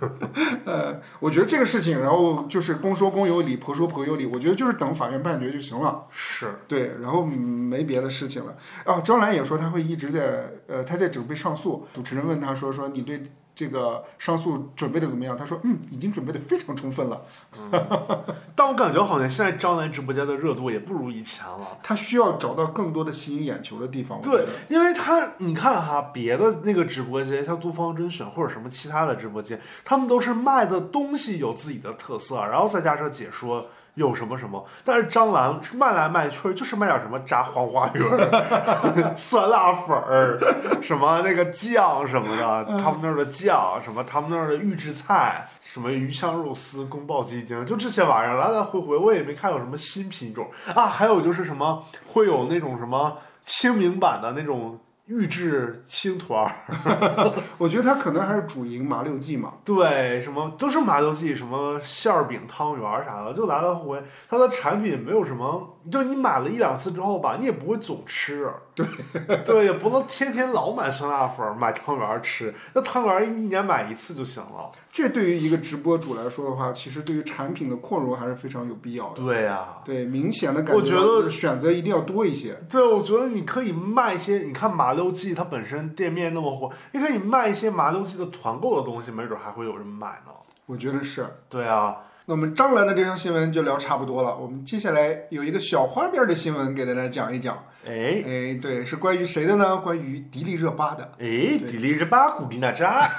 [0.65, 6.05] 呃，我觉得这个事情，然后就是公说公有理，婆说婆有理，我觉得就是等法院判决就行了。
[6.11, 8.55] 是，对，然后嗯没别的事情了。
[8.85, 11.87] 啊，张兰也说她会一直在，呃，她在准备上诉。
[11.91, 13.23] 主持人问她说，说你对
[13.61, 15.37] 这个上诉准备的怎么样？
[15.37, 17.21] 他说，嗯，已经准备的非常充分了。
[18.55, 21.77] 但我感觉好像现在张兰直播间的热度也不如以前了。
[21.83, 24.19] 他需要找到更多的吸引眼球的地方。
[24.23, 34.65] 对，因为他你看哈，别的那个直播间，像东方甄选或者什么其他的直播间，他们都是卖的东西有自己的特色，然后再加上解说有什么什么。
[34.85, 40.39] 但是张兰卖来卖去就是卖点什么炸黄花鱼儿、 酸辣粉儿，
[40.81, 50.87] 什么那个酱什么的，他们那儿的酱，什么他们那儿的预制菜，什么鱼香肉丝、宫爆鸡丁，就这些玩意儿，来来回回我也没看有什么新品种啊。
[50.87, 54.79] 还有就是什么会有那种什么清明版的那种。
[55.11, 59.55] 预制青团儿， 我觉得他可能还是主营麻六记嘛。
[59.65, 64.03] 对，什么都是麻六记，什么馅儿饼、汤圆儿啥的，就来来回回。
[64.29, 68.51] 它的产品没有什么，就你买了一两次之后吧，你也不会总吃。
[68.75, 68.85] 对，
[69.45, 72.53] 对，也不能天天老买酸辣粉儿、买汤圆儿吃。
[72.73, 74.71] 那汤圆儿一年买一次就行了。
[74.91, 79.23] 这对于一个直播主来说的话，其实对于产品的扩容还是非常有必要的。
[79.23, 82.53] 对呀、对，明显的感觉我觉得选择一定要多一些。
[82.69, 90.31] 对，我觉得你可以卖一些，你看麻溜记它本身店面那么火，你可以卖一些麻溜记的团购的东西，没准还会有人买呢。
[90.65, 91.25] 我觉得是。
[91.49, 97.57] 对啊，那我们张兰的这条新闻就聊差不多了，我们接下来有一个小花边的新闻给大家讲一讲。
[97.83, 99.77] 哎哎，对，是关于谁的呢？
[99.77, 101.03] 关于迪丽热巴的。
[101.17, 103.09] 哎，迪丽热巴、古力娜扎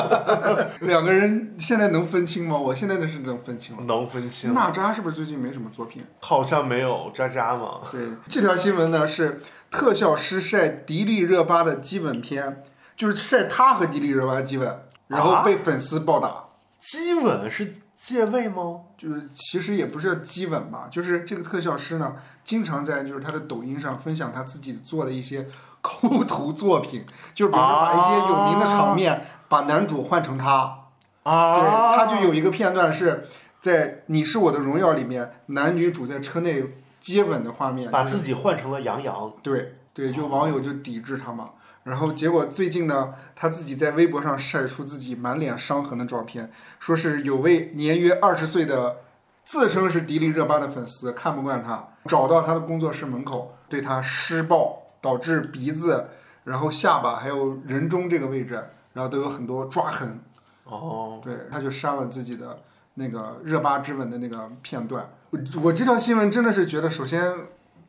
[0.80, 2.56] 两个人现在能分清吗？
[2.56, 3.84] 我现在的是能分清了。
[3.84, 6.02] 能分清，娜扎是不是最近没什么作品？
[6.20, 7.82] 好像没有渣渣嘛。
[7.92, 12.62] 对，这条新闻呢是特效师晒迪丽热巴的基本片，
[12.96, 16.46] 就是晒她和迪丽热巴的基本，然后被粉丝暴打。
[16.80, 18.80] 基吻是借位吗？
[18.96, 25.46] 就是其实也不是叫基吻吧，就是这个特效师呢，经常在就是他的抖音上分享他自己做的一些
[25.82, 30.78] 抠图作品，就是比如说把一些有名的场面，把男主换成他。
[31.22, 33.26] 啊，对，他就有一个片段是
[33.60, 36.64] 在《你是我的荣耀》里面，男女主在车内
[36.98, 39.30] 接吻的画面，把自己换成了杨洋。
[39.42, 41.50] 对对，就网友就抵制他嘛。
[41.84, 48.98] 然后结果最近呢，他自己在微博上晒出自己满脸伤痕的照片，说是有位年约二十岁的
[49.44, 56.08] 自称是迪丽热巴的粉丝看不惯他，找到他的工作室门口对他施暴，导致鼻子、
[56.44, 58.62] 然后下巴还有人中这个位置，
[58.92, 60.20] 然后都有很多抓痕。
[60.64, 62.60] 哦，对，他就删了自己的
[62.94, 65.10] 那个热巴之吻的那个片段。
[65.30, 67.34] 我我这条新闻真的是觉得，首先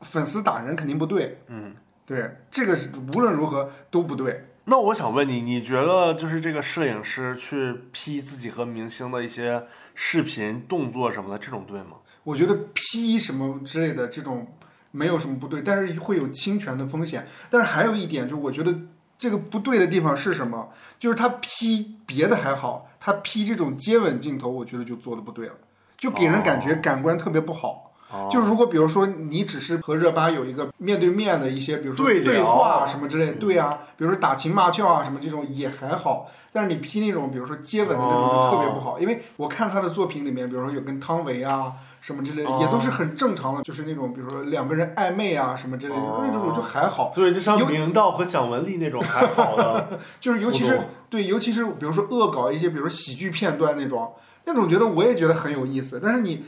[0.02, 1.76] 粉丝打人肯定不对，嗯，
[2.06, 4.48] 对，这个是无论如何都不对。
[4.66, 9.64] 那我想问你，你觉得就是这个摄影师去 P 自己和明星的一些
[9.96, 11.98] 视频、动作什么的，这种对吗？
[12.24, 14.48] 我觉得 P 什么之类的这种
[14.92, 17.26] 没有什么不对，但是会有侵权的风险。
[17.50, 18.76] 但是还有一点，就是我觉得
[19.18, 20.70] 这个不对的地方是什么？
[21.00, 25.56] 就是他 P 别的还好，他 P 这种接吻镜头，我觉得就做的不对了，
[25.98, 27.70] 就给人感觉感官特别不好。
[27.70, 27.91] 哦
[28.32, 46.20] 就如果比如说你只是和热巴有一个面对面的一些，比如说对话什么之类，对啊，比如说打情骂俏啊什么这种也还好，但是你 P 那种比如说接吻的那种就特别不好，因为我看他的作品里面，比如说有跟汤唯啊什么之类也都是很正常的，就是那种比如说两个人暧昧啊什么之类的，哦。
[46.24, 54.14] 那种就还好，对，就像有明道和蒋雯丽那种还好的， 就是尤其是对，尤其是比如说恶搞一些，比如说喜剧片段那种，
[54.46, 56.46] 那种觉得我也觉得很有意思，但是你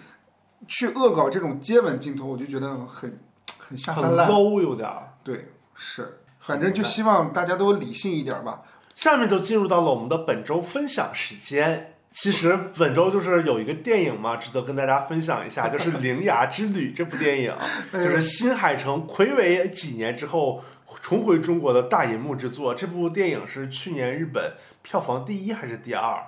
[0.68, 3.20] 去恶搞这种接吻镜头，我就觉得很
[3.58, 4.30] 很下三很滥。
[4.30, 5.14] low 有点儿。
[5.24, 8.62] 对，是，反正就希望大家都理性一点吧。
[8.96, 11.90] 下面就进入到了我们的本周分享时间。
[12.12, 17.56] 其实本周就是有一个电影嘛，值得跟大家分享一下，就是《铃芽之旅》这部电影，
[17.92, 20.64] 就是新海诚魁违几年之后
[21.02, 22.76] 重回中国的大银幕之作。
[22.76, 24.54] 这部电影是去年日本
[24.84, 26.24] 票房第一还是第二？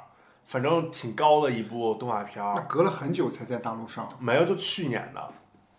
[0.45, 4.07] 反正挺高的一部动画片那儿，隔了很久才在大陆上。
[4.19, 5.29] 没有就去年的。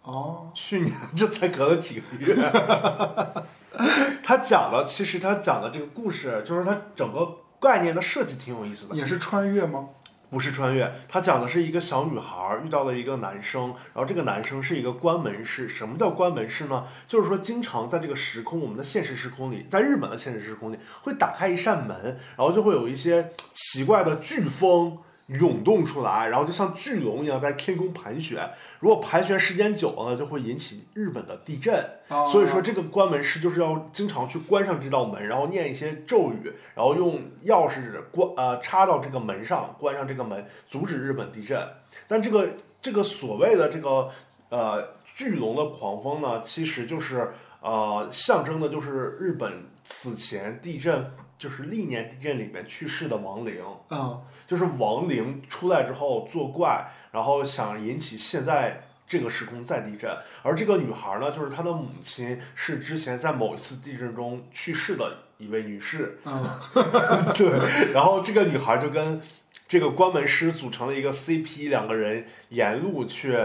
[0.03, 2.35] 哦，去年这才隔了几个月。
[4.23, 9.89] 他讲了其实他讲的这个故事，就是他整个概念的设计挺有意思的，也是穿越吗？
[10.29, 15.69] 不是穿越，他讲的是一个小女孩遇到了一个男生，然后这个男生是一个关门式。
[15.69, 16.85] 什么叫关门式呢？
[17.07, 24.99] 就是说经常在这个时空，我们的现实时空里，在日本的现实时空里会打开一扇门，然后就会有一些奇怪的飓风。
[25.27, 28.49] 涌动出来，然后就像巨龙一样在天空盘旋。
[28.79, 31.75] 如果盘旋时间久了呢，就会引起日本的地震。
[32.09, 41.61] 哦所以说，这个关门师就是要经常去关上这道门，然后念一些咒语，然后用钥匙关呃插到这个门上，关上这个门，阻止日本地震。
[42.07, 42.49] 但这个
[42.81, 44.09] 这个所谓的这个
[44.51, 53.63] 呃巨龙的狂风呢，其实就是呃象征的就是日本此前地震就是历年地震里面去世的亡灵。
[53.91, 60.11] 嗯，就是亡灵出来之后作怪，然后想引起现在这个时空再地震。
[60.43, 66.19] 而这个女孩呢，就是她的母亲是之前在某一次地震中去世的一位女士。
[66.25, 66.45] 嗯，
[67.35, 69.21] 对，然后这个女孩就跟
[69.69, 73.37] 这个关门师组成了一个 CP，两个人沿路去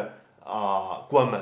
[0.43, 1.39] 啊、关门。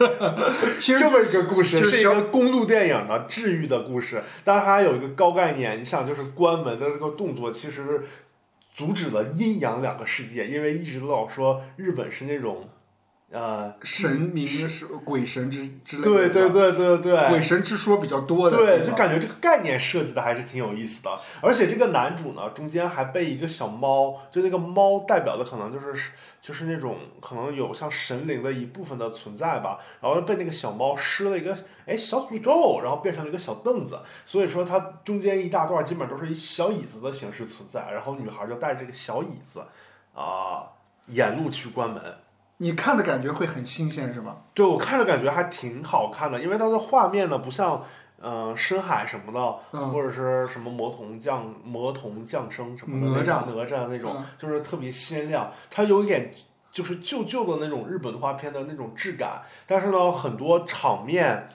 [0.80, 4.22] 其实这么一个故事，就是一个公路电影的治愈的故事。
[4.44, 8.02] 当然，它还有一个高概念，你想，就是关门的这个动作，其实是
[8.72, 12.68] 阻止了阴阳两个世界，因为一直老说日本是那种
[13.32, 26.10] 呃，神明是鬼神之之类的，对对，对对对，鬼神之说比较多的地对，就感觉这个概念设计的还是挺有意思的，而且这个男主呢，中间还被一个小猫，就那个猫代表的可能就是
[26.42, 31.56] 就是那种可能有像神灵的一部分的存在吧，然后被那个小猫施了一个
[31.86, 39.64] 哎小诅咒，然后变成了一个小凳子，所以说它中间一大段基本都是以小椅子的形式存在，然后女孩就带着这个小椅子
[40.14, 40.66] 啊、
[41.06, 42.02] 沿路去关门。
[42.62, 44.36] 你看的感觉会很新鲜是吗？
[44.52, 47.82] 对我看着感觉还挺好看的，因为它的画面呢不像，
[48.20, 49.90] 呃，深海什么的，嗯。
[49.90, 53.46] 或者是什么魔童降魔童降生什么的哪吒。
[53.46, 54.24] 哪吒那种，嗯。
[54.38, 56.30] 就是特别鲜亮，它有一点
[56.70, 61.48] 就是旧旧的那种日本动画片的那种质感，但是呢，很多场面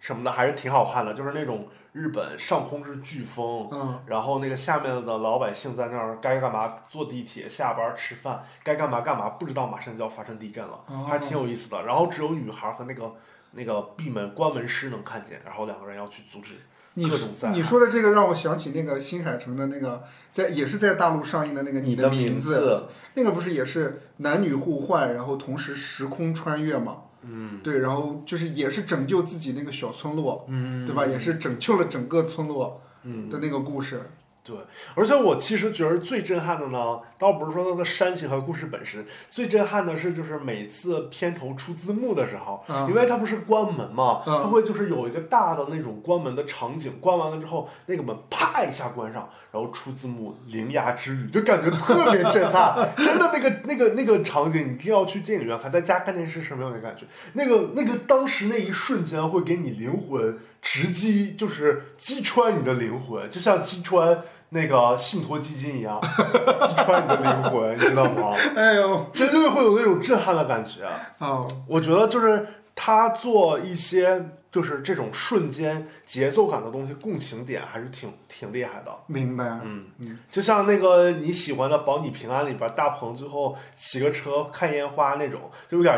[0.00, 11.84] 什么的还是挺好看的，就是那种日本上空是飓风，嗯，然后那个下面的老百姓在那儿该干嘛坐地铁、下班吃饭，该干嘛干嘛，不知道马上就要发生地震了，哦还挺有意思的。
[11.84, 13.14] 然后只有女孩和那个
[13.52, 16.54] 那个闭门关门师能看见，然后两个人要去阻止。
[16.94, 27.02] 你各种你说的这个让我想起那个新海诚的那个在也是在大陆上映的那个你的名字，那个不是也是男女互换，然后同时时空穿越嘛？
[27.22, 31.06] 嗯对，然后就是也是拯救自己那个小村落，嗯，对吧？
[31.06, 34.02] 也是拯救了整个村落嗯，的那个故事。
[34.42, 34.56] 对。
[34.94, 52.88] 而且我其实觉得最震撼的呢，倒不是说它的煽情和故事本身，最震撼的是就是每次片头出字幕的时候，嗯因为它不是关门嘛，嗯它会就是有一个大的那种关门的场景，关完了之后，那个门啪一下关上，然后出字幕“铃芽之旅”，就感觉特别震撼。
[52.96, 57.04] 真的那个那个那个场景，你一定要去电影院看，在家看电视是没有那感觉。
[57.34, 68.34] 那个那个当时那一瞬间会给你灵魂直击，就是击穿你的灵魂，就像击穿那个信托基金一样，击穿你的灵魂，你知道吗？
[68.56, 70.88] 哎呦，真的会有那种震撼的感觉。
[71.18, 78.90] 哦，我觉得就是他做一些就是这种瞬间节奏感的东西，共情点还是挺挺厉害的。
[79.06, 79.60] 明白。
[79.62, 85.96] 嗯嗯，就像那个你喜欢的《保你平安》里边，大鹏最后骑个车看烟花那种，就有点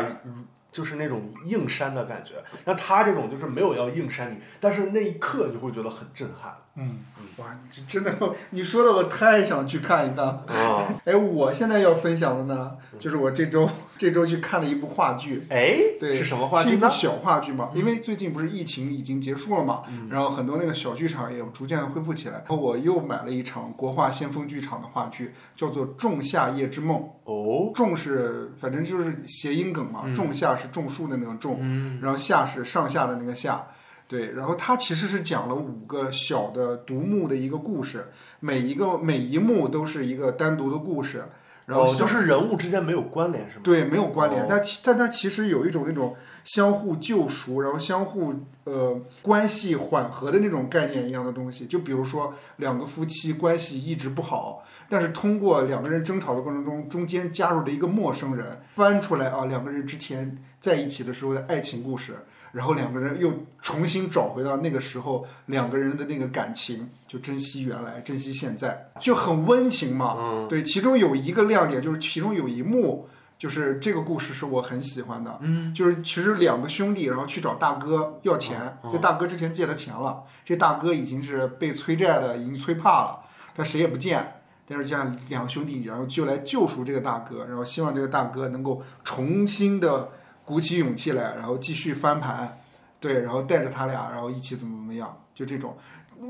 [0.73, 2.43] 就是那种硬扇的感觉。
[2.65, 6.53] 那他这种就是没有要硬扇你，但是那一刻你会觉得很震撼。
[6.75, 6.99] 嗯，
[7.37, 8.11] 哇，这真的，
[8.49, 10.25] 你说的我太想去看一看。
[10.25, 15.45] 啊， 哎，我现在要分享的呢，就是我这周这周去看了一部话剧。
[15.49, 16.71] 哎，对，是什么话剧呢？
[16.71, 22.35] 是一部小话剧嘛，因为最近不是疫情已经结束了嘛，嗯然后很多那个小剧场也逐渐的恢复起来。
[22.39, 26.97] 然后我又买了一场国画先锋剧场的话剧，叫做《仲夏夜之梦》。
[27.25, 33.67] 哦，仲是反正就是谐音梗嘛，嗯仲夏是种树的那个仲，嗯然后夏是上下的那个夏。
[34.05, 41.25] 对，然后它其实是讲了五个小的独幕的一个故事，每一个每一幕都是一个单独的故事，
[41.65, 43.61] 然后哦，就是人物之间没有关联是吗？
[43.63, 48.33] 对，没有关联，哦但其但它其实有一种那种相互救赎，然后相互
[48.65, 51.65] 呃关系缓和的那种概念一样的东西。
[51.65, 62.17] 就比如说两个夫妻关系一直不好，但是通过两个人争吵的过程中，中间加入了一个陌生人，翻出来啊两个人之前在一起的时候的爱情故事，
[62.53, 70.15] 然后两个人又重新找回到那个时候两个人的那个感情，就珍惜原来，珍惜现在，就很温情嘛。
[70.17, 70.47] 嗯。
[70.47, 78.91] 对，其中有一个亮点就是其中有一幕，就是这个故事是我很喜欢的，嗯，就是其实两个兄弟然后去找大哥要钱，嗯。
[78.93, 83.19] 这大哥之前借他钱了，这大哥已经是被催债的，已经催怕了，
[83.55, 84.35] 他谁也不见。
[84.65, 90.09] 但是这样两个兄弟，然后就来救赎这个大哥，然后希望这个大哥能够重新的
[90.45, 92.59] 鼓起勇气来，然后继续翻盘，
[92.99, 95.77] 对，然后带着他俩，然后一起怎么怎么样，就这种。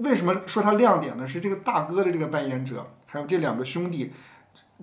[0.01, 1.27] 为什么说他亮点呢？
[1.27, 4.11] 是这个大哥的这个扮演者，还有这两个兄弟，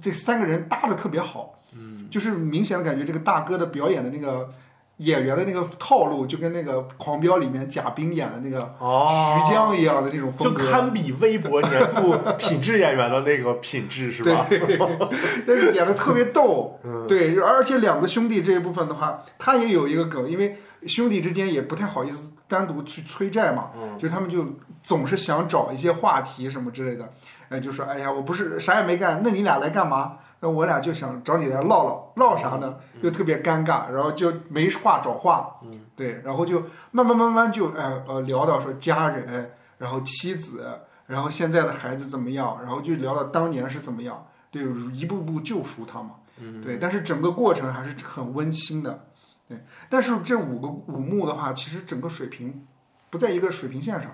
[0.00, 4.52] 这三个人搭的特别好，嗯，就是明显的感觉这个大哥的表演的那个
[5.00, 14.44] 演员的那个套路，就跟那个《狂飙》里面贾冰演的那个哦，徐江一样的那种就风格，就堪比微博年度品质演员的那个品质是吧？
[14.50, 14.78] 对
[15.46, 17.06] 但是演的特别逗，嗯。
[17.08, 23.98] 对，而且两个兄弟这一部分的话，他也有一个梗，因为兄弟之间也不太好意思单独去催债嘛，嗯。
[23.98, 24.44] 就他们就
[24.82, 27.08] 总是想找一些话题什么之类的，
[27.48, 30.18] 哎，就说哎呀，我不是啥也没干，那你俩来干嘛？
[30.40, 32.76] 那我俩就想找你来唠唠，唠啥呢？
[33.02, 35.60] 又特别尴尬，然后就没话找话，
[35.94, 36.62] 对，然后就
[36.92, 44.62] 慢慢慢慢就哎呃聊到说家人，然后妻子，然后现在的孩子怎么样，然后就聊到当年是怎么样，对，
[44.94, 46.12] 一步步救赎他嘛，
[46.62, 49.06] 对，但是整个过程还是很温馨的，
[49.46, 52.66] 对，但是这五个五幕的话，其实整个水平
[53.10, 54.10] 不在一个水平线上。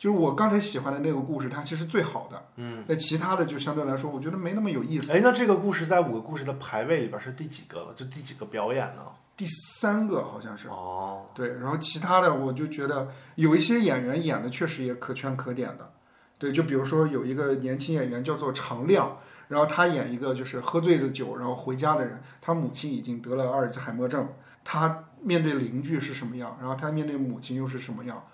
[0.00, 2.42] 就是我刚才喜欢的那个故事，它其实最好的。
[2.56, 5.12] 嗯，那其他的就相对来说，我觉得没那么有意思。
[5.12, 7.92] 哎，那这个故事在五个故事的排位里边是第几个了？
[7.94, 9.02] 就第几个表演呢？
[9.36, 10.68] 第三个好像是。
[10.68, 15.92] 哦，对，然后其他的我就觉得有一些演员演的确实也可圈可点的，
[16.38, 24.26] 对，就比如说有一个年轻演员叫做常亮，然后他演一个就是喝醉的酒然后回家的人，他母亲已经得了阿尔兹海默症，
[24.64, 28.24] 他面对邻居是什么样，然后他面对母亲又是什么样，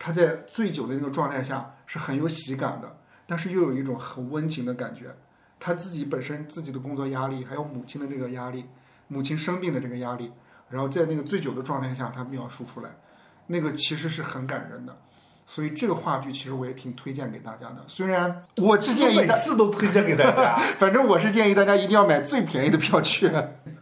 [0.00, 2.96] 他在醉酒的那个状态下是很有喜感的，
[3.26, 5.14] 但是又有一种很温情的感觉，
[5.60, 8.64] 他自己本身自己的工作压力，还有母亲的那个压力，
[9.08, 10.32] 母亲生病的这个压力。
[10.70, 12.90] 然后在那个醉酒的状态下，他描述出来，
[13.48, 14.96] 那个其实是很感人的。
[15.44, 17.84] 所以这个话剧其实我也挺推荐给大家的。
[17.88, 20.56] 虽然我是建议，每次都推荐给大家。
[20.78, 23.28] 反正我是建议大家一定要买最便宜的票去。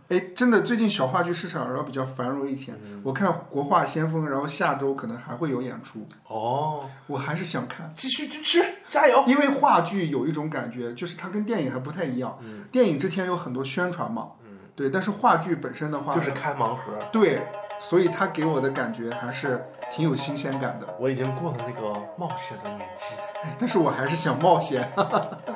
[0.09, 2.73] 哎，真的，最近小话剧市场然后比较繁荣一些。
[3.03, 7.93] 我看国画先锋，然后下周可能还会有演出，哦，我还是想看。
[7.95, 9.23] 继续支持，加油！
[9.27, 12.39] 因为话剧有一种感觉，就是它跟电影还不太一样。
[12.41, 14.29] 嗯电影之前有很多宣传嘛，
[14.75, 16.95] 对，但是话剧本身的话，就是开盲盒。
[17.13, 17.43] 对，
[17.79, 20.87] 所以它给我的感觉还是挺有新鲜感的。
[20.99, 24.91] 我已经过了那个冒险的年纪，哎但是我还是想冒险，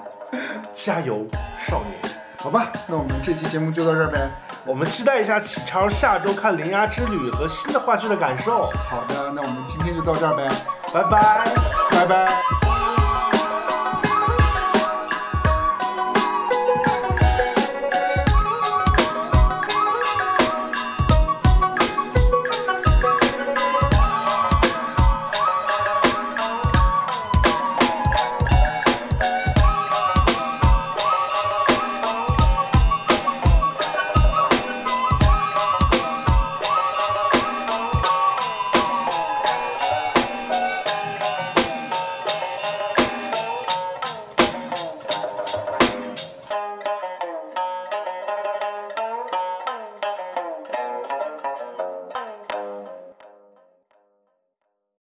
[0.75, 1.27] 加油，
[1.67, 2.12] 少年！
[2.43, 2.73] 好吧？
[2.89, 4.29] 那我们这期节目就到这儿呗。
[4.65, 8.69] 我们期待一下启超下周看《铃芽之旅》和新的话剧的感受。
[8.91, 10.51] 好的，那我们今天就到这儿呗，
[10.93, 11.49] 拜拜。
[11.91, 12.72] 拜拜。